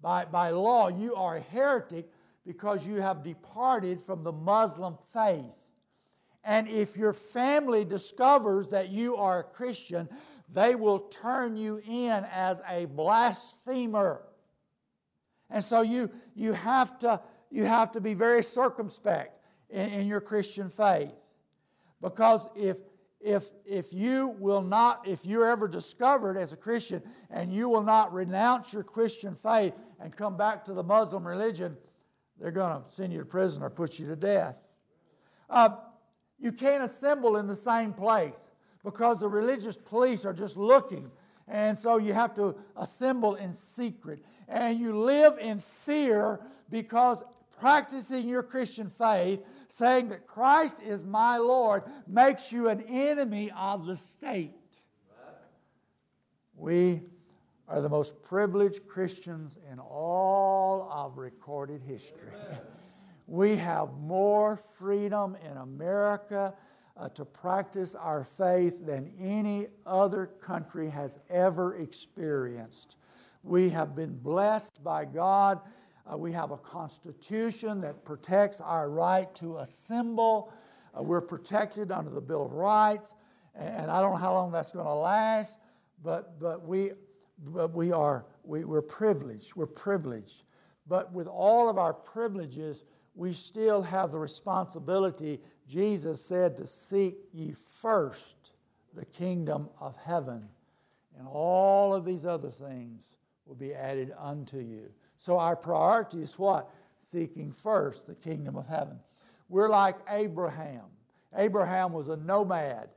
[0.00, 2.10] By, by law, you are a heretic
[2.46, 5.54] because you have departed from the Muslim faith.
[6.42, 10.08] And if your family discovers that you are a Christian,
[10.48, 14.22] they will turn you in as a blasphemer.
[15.50, 17.20] And so you, you, have, to,
[17.50, 21.12] you have to be very circumspect in, in your Christian faith.
[22.00, 22.78] Because if,
[23.24, 27.82] if, if you will not, if you're ever discovered as a Christian and you will
[27.82, 31.74] not renounce your Christian faith and come back to the Muslim religion,
[32.38, 34.62] they're going to send you to prison or put you to death.
[35.48, 35.70] Uh,
[36.38, 38.50] you can't assemble in the same place
[38.84, 41.10] because the religious police are just looking.
[41.48, 44.22] And so you have to assemble in secret.
[44.48, 47.22] And you live in fear because
[47.64, 53.86] practicing your Christian faith saying that Christ is my Lord makes you an enemy of
[53.86, 54.52] the state.
[56.54, 57.00] We
[57.66, 62.32] are the most privileged Christians in all of recorded history.
[63.26, 66.52] We have more freedom in America
[66.94, 72.96] uh, to practice our faith than any other country has ever experienced.
[73.42, 75.60] We have been blessed by God
[76.10, 80.52] uh, we have a constitution that protects our right to assemble.
[80.96, 83.14] Uh, we're protected under the Bill of Rights,
[83.54, 85.58] and I don't know how long that's going to last,
[86.02, 86.92] but, but, we,
[87.38, 89.56] but we are we, we're privileged.
[89.56, 90.44] We're privileged.
[90.86, 92.84] But with all of our privileges,
[93.14, 95.40] we still have the responsibility.
[95.66, 98.52] Jesus said to seek ye first
[98.94, 100.48] the kingdom of heaven,
[101.18, 104.90] and all of these other things will be added unto you.
[105.24, 106.68] So our priority is what?
[107.00, 108.98] Seeking first the kingdom of heaven.
[109.48, 110.82] We're like Abraham.
[111.34, 112.90] Abraham was a nomad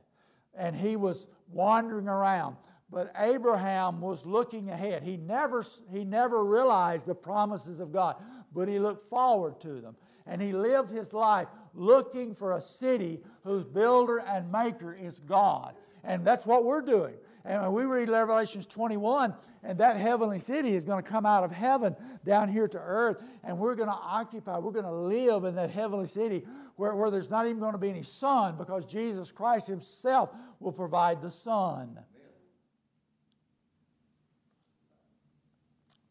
[0.54, 2.56] and he was wandering around.
[2.90, 5.02] But Abraham was looking ahead.
[5.02, 8.16] He never, he never realized the promises of God,
[8.52, 9.96] but he looked forward to them.
[10.26, 15.74] And he lived his life looking for a city whose builder and maker is God.
[16.04, 17.14] And that's what we're doing.
[17.44, 21.44] And when we read Revelations 21, and that heavenly city is going to come out
[21.44, 25.44] of heaven down here to earth, and we're going to occupy, we're going to live
[25.44, 26.44] in that heavenly city
[26.76, 30.30] where, where there's not even going to be any sun because Jesus Christ Himself
[30.60, 31.98] will provide the sun.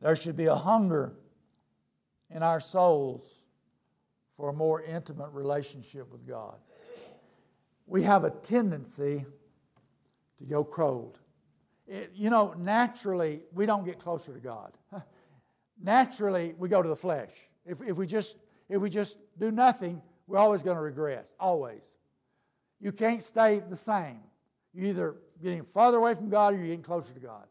[0.01, 1.13] There should be a hunger
[2.29, 3.45] in our souls
[4.35, 6.57] for a more intimate relationship with God.
[7.87, 9.25] We have a tendency
[10.39, 11.19] to go cold.
[11.87, 14.73] It, you know, naturally, we don't get closer to God.
[15.81, 17.31] naturally, we go to the flesh.
[17.65, 18.37] If, if, we just,
[18.69, 21.83] if we just do nothing, we're always going to regress, always.
[22.79, 24.19] You can't stay the same.
[24.73, 27.45] You're either getting farther away from God or you're getting closer to God.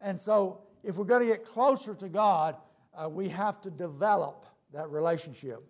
[0.00, 2.56] And so, if we're going to get closer to God,
[2.94, 5.62] uh, we have to develop that relationship.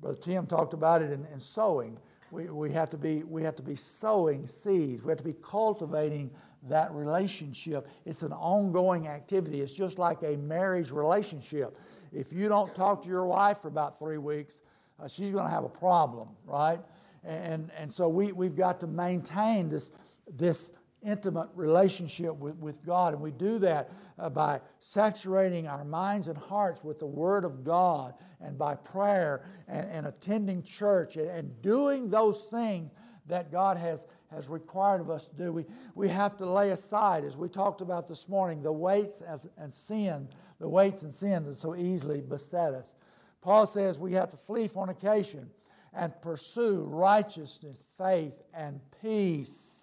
[0.00, 1.98] Brother Tim talked about it in, in sowing.
[2.34, 5.02] We, we, have to be, we have to be sowing seeds.
[5.02, 6.32] We have to be cultivating
[6.68, 7.86] that relationship.
[8.04, 9.60] It's an ongoing activity.
[9.60, 11.78] It's just like a marriage relationship.
[12.12, 14.62] If you don't talk to your wife for about three weeks,
[14.98, 16.80] uh, she's going to have a problem, right?
[17.22, 19.92] And, and so we, we've got to maintain this,
[20.28, 20.72] this
[21.04, 23.12] intimate relationship with, with God.
[23.12, 27.64] And we do that uh, by saturating our minds and hearts with the Word of
[27.64, 32.92] God and by prayer and, and attending church and, and doing those things
[33.26, 35.52] that God has, has required of us to do.
[35.52, 39.46] We, we have to lay aside, as we talked about this morning, the weights of,
[39.56, 40.28] and sin,
[40.60, 42.92] the weights and sin that so easily beset us.
[43.40, 45.50] Paul says we have to flee fornication
[45.92, 49.73] and pursue righteousness, faith, and peace.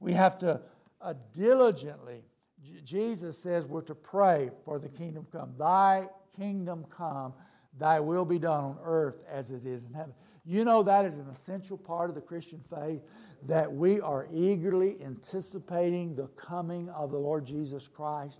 [0.00, 0.60] We have to
[1.00, 2.24] uh, diligently,
[2.62, 5.54] J- Jesus says we're to pray for the kingdom come.
[5.58, 7.34] Thy kingdom come,
[7.78, 10.14] thy will be done on earth as it is in heaven.
[10.44, 13.02] You know that is an essential part of the Christian faith
[13.46, 18.38] that we are eagerly anticipating the coming of the Lord Jesus Christ.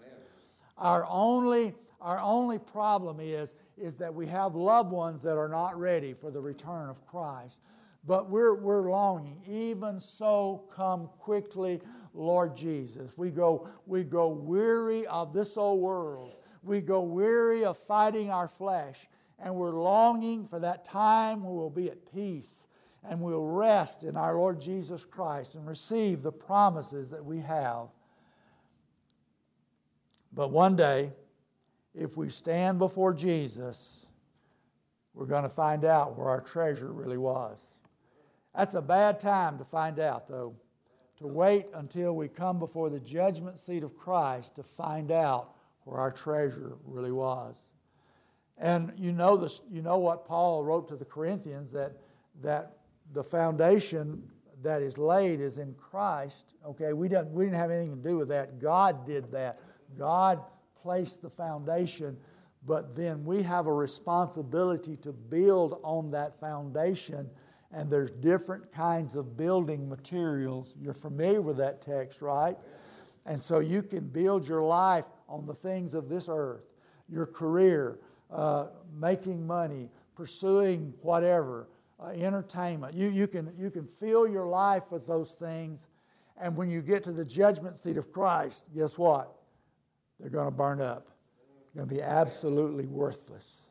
[0.76, 5.78] Our only, our only problem is, is that we have loved ones that are not
[5.78, 7.58] ready for the return of Christ.
[8.06, 9.42] But we're, we're longing.
[9.46, 11.80] Even so, come quickly,
[12.14, 13.10] Lord Jesus.
[13.16, 16.36] We go, we go weary of this old world.
[16.62, 19.06] We go weary of fighting our flesh.
[19.38, 22.66] And we're longing for that time when we'll be at peace
[23.08, 27.88] and we'll rest in our Lord Jesus Christ and receive the promises that we have.
[30.32, 31.12] But one day,
[31.94, 34.06] if we stand before Jesus,
[35.14, 37.72] we're going to find out where our treasure really was.
[38.54, 40.54] That's a bad time to find out, though,
[41.18, 46.00] to wait until we come before the judgment seat of Christ to find out where
[46.00, 47.62] our treasure really was.
[48.58, 51.92] And you know, this, you know what Paul wrote to the Corinthians that,
[52.42, 52.76] that
[53.12, 54.22] the foundation
[54.62, 56.54] that is laid is in Christ.
[56.66, 58.60] Okay, we didn't, we didn't have anything to do with that.
[58.60, 59.60] God did that.
[59.98, 60.40] God
[60.82, 62.16] placed the foundation,
[62.66, 67.28] but then we have a responsibility to build on that foundation.
[67.72, 70.74] And there's different kinds of building materials.
[70.80, 72.56] You're familiar with that text, right?
[73.26, 76.64] And so you can build your life on the things of this earth,
[77.08, 77.98] your career,
[78.30, 78.68] uh,
[78.98, 81.68] making money, pursuing whatever,
[82.00, 82.94] uh, entertainment.
[82.94, 85.86] You, you, can, you can fill your life with those things.
[86.40, 89.32] And when you get to the judgment seat of Christ, guess what?
[90.18, 91.08] They're going to burn up.
[91.74, 93.62] They're going to be absolutely worthless.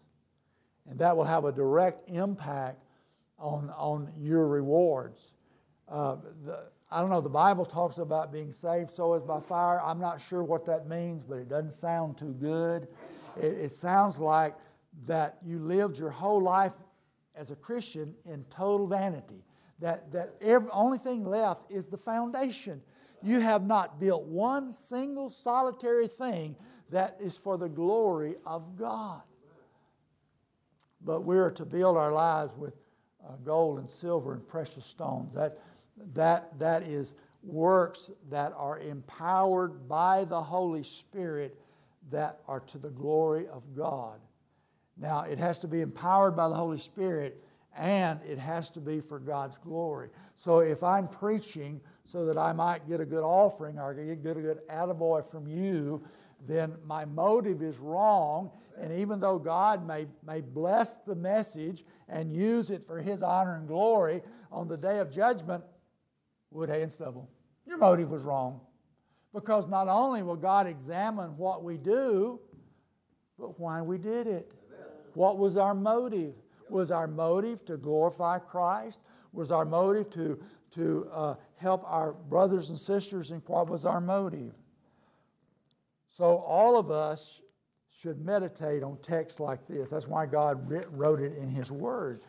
[0.89, 2.83] And that will have a direct impact
[3.39, 5.33] on, on your rewards.
[5.87, 9.81] Uh, the, I don't know, the Bible talks about being saved so as by fire.
[9.81, 12.87] I'm not sure what that means, but it doesn't sound too good.
[13.37, 14.55] It, it sounds like
[15.05, 16.73] that you lived your whole life
[17.35, 19.43] as a Christian in total vanity.
[19.79, 20.33] That, that
[20.71, 22.81] only thing left is the foundation.
[23.21, 26.55] You have not built one single solitary thing
[26.89, 29.21] that is for the glory of God.
[31.01, 32.73] But we are to build our lives with
[33.27, 35.33] uh, gold and silver and precious stones.
[35.33, 35.59] That,
[36.13, 41.59] that, that is works that are empowered by the Holy Spirit
[42.09, 44.19] that are to the glory of God.
[44.97, 47.43] Now, it has to be empowered by the Holy Spirit
[47.77, 50.09] and it has to be for God's glory.
[50.35, 54.41] So if I'm preaching so that I might get a good offering or get a
[54.41, 56.03] good attaboy from you,
[56.47, 58.51] then my motive is wrong.
[58.79, 63.55] And even though God may, may bless the message and use it for His honor
[63.55, 64.21] and glory
[64.51, 65.63] on the day of judgment,
[66.49, 67.29] wood, hay, and stubble.
[67.65, 68.61] Your motive was wrong.
[69.33, 72.39] Because not only will God examine what we do,
[73.37, 74.51] but why we did it.
[75.13, 76.33] What was our motive?
[76.69, 79.01] Was our motive to glorify Christ?
[79.33, 80.39] Was our motive to,
[80.71, 83.31] to uh, help our brothers and sisters?
[83.31, 84.53] And what was our motive?
[86.19, 87.39] So, all of us
[87.89, 89.89] should meditate on texts like this.
[89.89, 92.19] That's why God wrote it in His Word.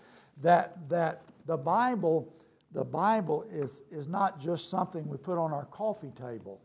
[0.42, 2.32] That, that the Bible,
[2.70, 6.60] the Bible is, is not just something we put on our coffee table.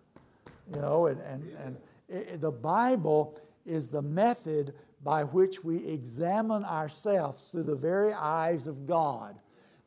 [0.72, 1.78] You know, and, and, and
[2.10, 8.68] it, the Bible is the method by which we examine ourselves through the very eyes
[8.68, 9.36] of God.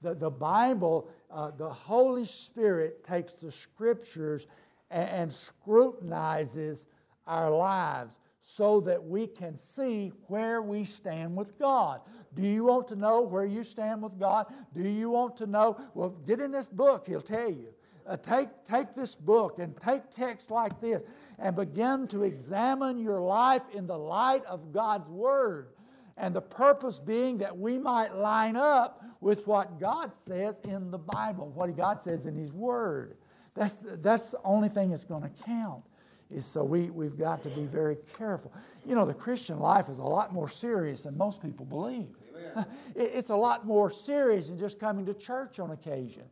[0.02, 4.48] The, the Bible, uh, the Holy Spirit takes the scriptures
[4.90, 6.86] and, and scrutinizes
[7.28, 12.00] our lives so that we can see where we stand with God.
[12.34, 14.46] Do you want to know where you stand with God?
[14.72, 15.76] Do you want to know?
[15.94, 17.68] Well, get in this book, he'll tell you.
[18.06, 21.02] Uh, take, take this book and take texts like this
[21.38, 25.68] and begin to examine your life in the light of God's Word.
[26.16, 30.98] And the purpose being that we might line up with what God says in the
[30.98, 33.18] Bible, what God says in His Word.
[33.54, 35.84] That's, that's the only thing that's going to count.
[36.30, 38.52] Is so we, we've got to be very careful.
[38.84, 42.08] You know, the Christian life is a lot more serious than most people believe.
[42.96, 46.24] It's a lot more serious than just coming to church on occasion.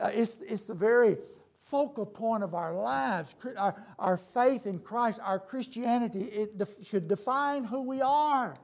[0.00, 1.18] Uh, it's, it's the very
[1.68, 7.06] focal point of our lives, our, our faith in Christ, our Christianity, it def- should
[7.06, 8.54] define who we are.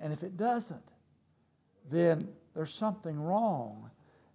[0.00, 0.82] And if it doesn't,
[1.90, 3.90] then there's something wrong.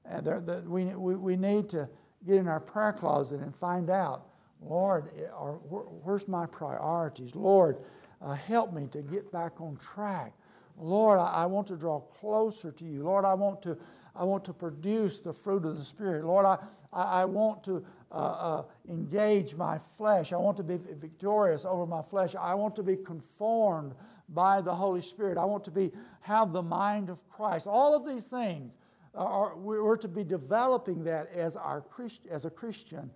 [0.05, 1.89] And there, the, we, we, we need to
[2.25, 4.27] get in our prayer closet and find out,
[4.67, 7.35] Lord, are, where's my priorities?
[7.35, 7.77] Lord,
[8.21, 10.33] uh, help me to get back on track.
[10.77, 13.03] Lord, I, I want to draw closer to you.
[13.03, 13.77] Lord, I want to,
[14.15, 16.25] I want to produce the fruit of the Spirit.
[16.25, 16.57] Lord, I,
[16.91, 20.33] I, I want to uh, uh, engage my flesh.
[20.33, 22.35] I want to be victorious over my flesh.
[22.35, 23.93] I want to be conformed
[24.29, 25.37] by the Holy Spirit.
[25.37, 25.91] I want to be
[26.21, 27.67] have the mind of Christ.
[27.67, 28.77] All of these things
[29.15, 33.11] are we're to be developing that as our Christ, as a Christian,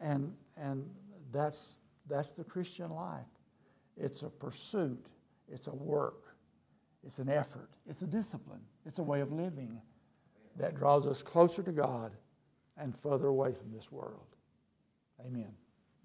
[0.00, 0.88] and and
[1.32, 1.78] that's
[2.08, 3.26] that's the Christian life.
[3.96, 5.06] It's a pursuit.
[5.48, 6.36] It's a work.
[7.04, 7.70] It's an effort.
[7.88, 8.62] It's a discipline.
[8.84, 9.80] It's a way of living
[10.56, 12.12] that draws us closer to God
[12.76, 14.36] and further away from this world.
[15.24, 15.52] Amen.